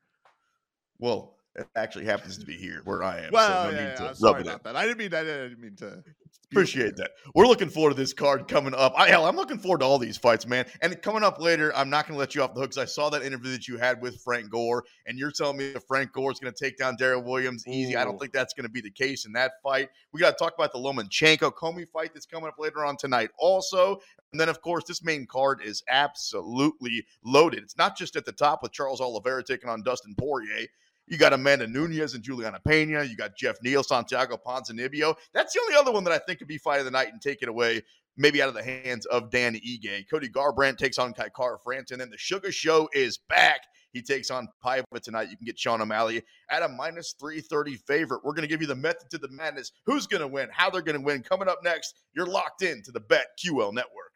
Well, 0.98 1.36
it 1.54 1.66
actually 1.76 2.04
happens 2.04 2.38
to 2.38 2.46
be 2.46 2.56
here 2.56 2.80
where 2.84 3.02
I 3.02 3.20
am. 3.20 3.30
Well, 3.32 3.64
so 3.64 3.70
no 3.70 3.78
yeah, 3.78 3.96
yeah, 4.00 4.12
sorry 4.14 4.42
about 4.42 4.62
that. 4.64 4.76
I 4.76 4.86
didn't 4.86 4.98
mean 4.98 5.14
I 5.14 5.22
didn't 5.22 5.60
mean 5.60 5.76
to. 5.76 6.02
Appreciate 6.50 6.96
that. 6.96 7.12
We're 7.34 7.46
looking 7.46 7.70
forward 7.70 7.90
to 7.90 7.96
this 7.96 8.12
card 8.12 8.46
coming 8.46 8.74
up. 8.74 8.92
I, 8.94 9.08
hell, 9.08 9.26
I'm 9.26 9.36
looking 9.36 9.58
forward 9.58 9.80
to 9.80 9.86
all 9.86 9.98
these 9.98 10.18
fights, 10.18 10.46
man. 10.46 10.66
And 10.82 11.00
coming 11.00 11.22
up 11.22 11.40
later, 11.40 11.74
I'm 11.74 11.88
not 11.88 12.06
going 12.06 12.14
to 12.14 12.18
let 12.18 12.34
you 12.34 12.42
off 12.42 12.52
the 12.52 12.60
hook 12.60 12.70
because 12.70 12.82
I 12.82 12.84
saw 12.84 13.08
that 13.08 13.22
interview 13.22 13.50
that 13.52 13.66
you 13.68 13.78
had 13.78 14.02
with 14.02 14.20
Frank 14.20 14.50
Gore, 14.50 14.84
and 15.06 15.18
you're 15.18 15.30
telling 15.30 15.56
me 15.56 15.72
that 15.72 15.86
Frank 15.88 16.12
Gore 16.12 16.30
is 16.30 16.38
going 16.38 16.52
to 16.52 16.64
take 16.64 16.76
down 16.76 16.98
Deron 16.98 17.24
Williams 17.24 17.66
easy. 17.66 17.94
Ooh. 17.94 17.98
I 17.98 18.04
don't 18.04 18.18
think 18.18 18.32
that's 18.32 18.52
going 18.52 18.66
to 18.66 18.70
be 18.70 18.82
the 18.82 18.90
case 18.90 19.24
in 19.24 19.32
that 19.32 19.52
fight. 19.62 19.88
We 20.12 20.20
got 20.20 20.36
to 20.36 20.44
talk 20.44 20.54
about 20.54 20.72
the 20.74 20.78
Lomachenko 20.78 21.54
Commey 21.54 21.88
fight 21.88 22.12
that's 22.12 22.26
coming 22.26 22.48
up 22.48 22.58
later 22.58 22.84
on 22.84 22.98
tonight, 22.98 23.30
also. 23.38 24.00
And 24.32 24.40
then, 24.40 24.50
of 24.50 24.60
course, 24.60 24.84
this 24.84 25.02
main 25.02 25.26
card 25.26 25.62
is 25.64 25.82
absolutely 25.88 27.06
loaded. 27.24 27.62
It's 27.62 27.78
not 27.78 27.96
just 27.96 28.14
at 28.16 28.26
the 28.26 28.32
top 28.32 28.62
with 28.62 28.72
Charles 28.72 29.00
Oliveira 29.00 29.42
taking 29.42 29.70
on 29.70 29.82
Dustin 29.82 30.14
Poirier. 30.18 30.66
You 31.12 31.18
got 31.18 31.34
Amanda 31.34 31.66
Nunes 31.66 32.14
and 32.14 32.24
Julianna 32.24 32.58
Peña. 32.66 33.06
You 33.06 33.14
got 33.16 33.36
Jeff 33.36 33.56
Neal, 33.62 33.82
Santiago 33.82 34.38
Ponzinibbio. 34.38 35.14
That's 35.34 35.52
the 35.52 35.60
only 35.60 35.74
other 35.74 35.92
one 35.92 36.04
that 36.04 36.12
I 36.14 36.16
think 36.16 36.38
could 36.38 36.48
be 36.48 36.56
fight 36.56 36.78
of 36.78 36.86
the 36.86 36.90
night 36.90 37.12
and 37.12 37.20
take 37.20 37.42
it 37.42 37.50
away, 37.50 37.82
maybe 38.16 38.40
out 38.40 38.48
of 38.48 38.54
the 38.54 38.62
hands 38.62 39.04
of 39.04 39.30
Dan 39.30 39.54
Ige. 39.54 40.08
Cody 40.10 40.30
Garbrandt 40.30 40.78
takes 40.78 40.96
on 40.96 41.12
Kai 41.12 41.28
Kara-France, 41.28 41.90
and 41.90 42.00
then 42.00 42.08
the 42.08 42.16
Sugar 42.16 42.50
Show 42.50 42.88
is 42.94 43.18
back. 43.28 43.60
He 43.92 44.00
takes 44.00 44.30
on 44.30 44.48
Paiva 44.64 44.84
tonight. 45.02 45.28
You 45.28 45.36
can 45.36 45.44
get 45.44 45.58
Sean 45.58 45.82
O'Malley 45.82 46.22
at 46.50 46.62
a 46.62 46.68
minus 46.68 47.14
330 47.20 47.76
favorite. 47.86 48.24
We're 48.24 48.32
going 48.32 48.48
to 48.48 48.48
give 48.48 48.62
you 48.62 48.66
the 48.66 48.74
method 48.74 49.10
to 49.10 49.18
the 49.18 49.28
madness. 49.28 49.70
Who's 49.84 50.06
going 50.06 50.22
to 50.22 50.28
win? 50.28 50.48
How 50.50 50.70
they're 50.70 50.80
going 50.80 50.98
to 50.98 51.04
win. 51.04 51.22
Coming 51.22 51.46
up 51.46 51.58
next, 51.62 51.92
you're 52.14 52.24
locked 52.24 52.62
in 52.62 52.82
to 52.84 52.90
the 52.90 53.00
Bet 53.00 53.26
QL 53.38 53.74
Network. 53.74 54.11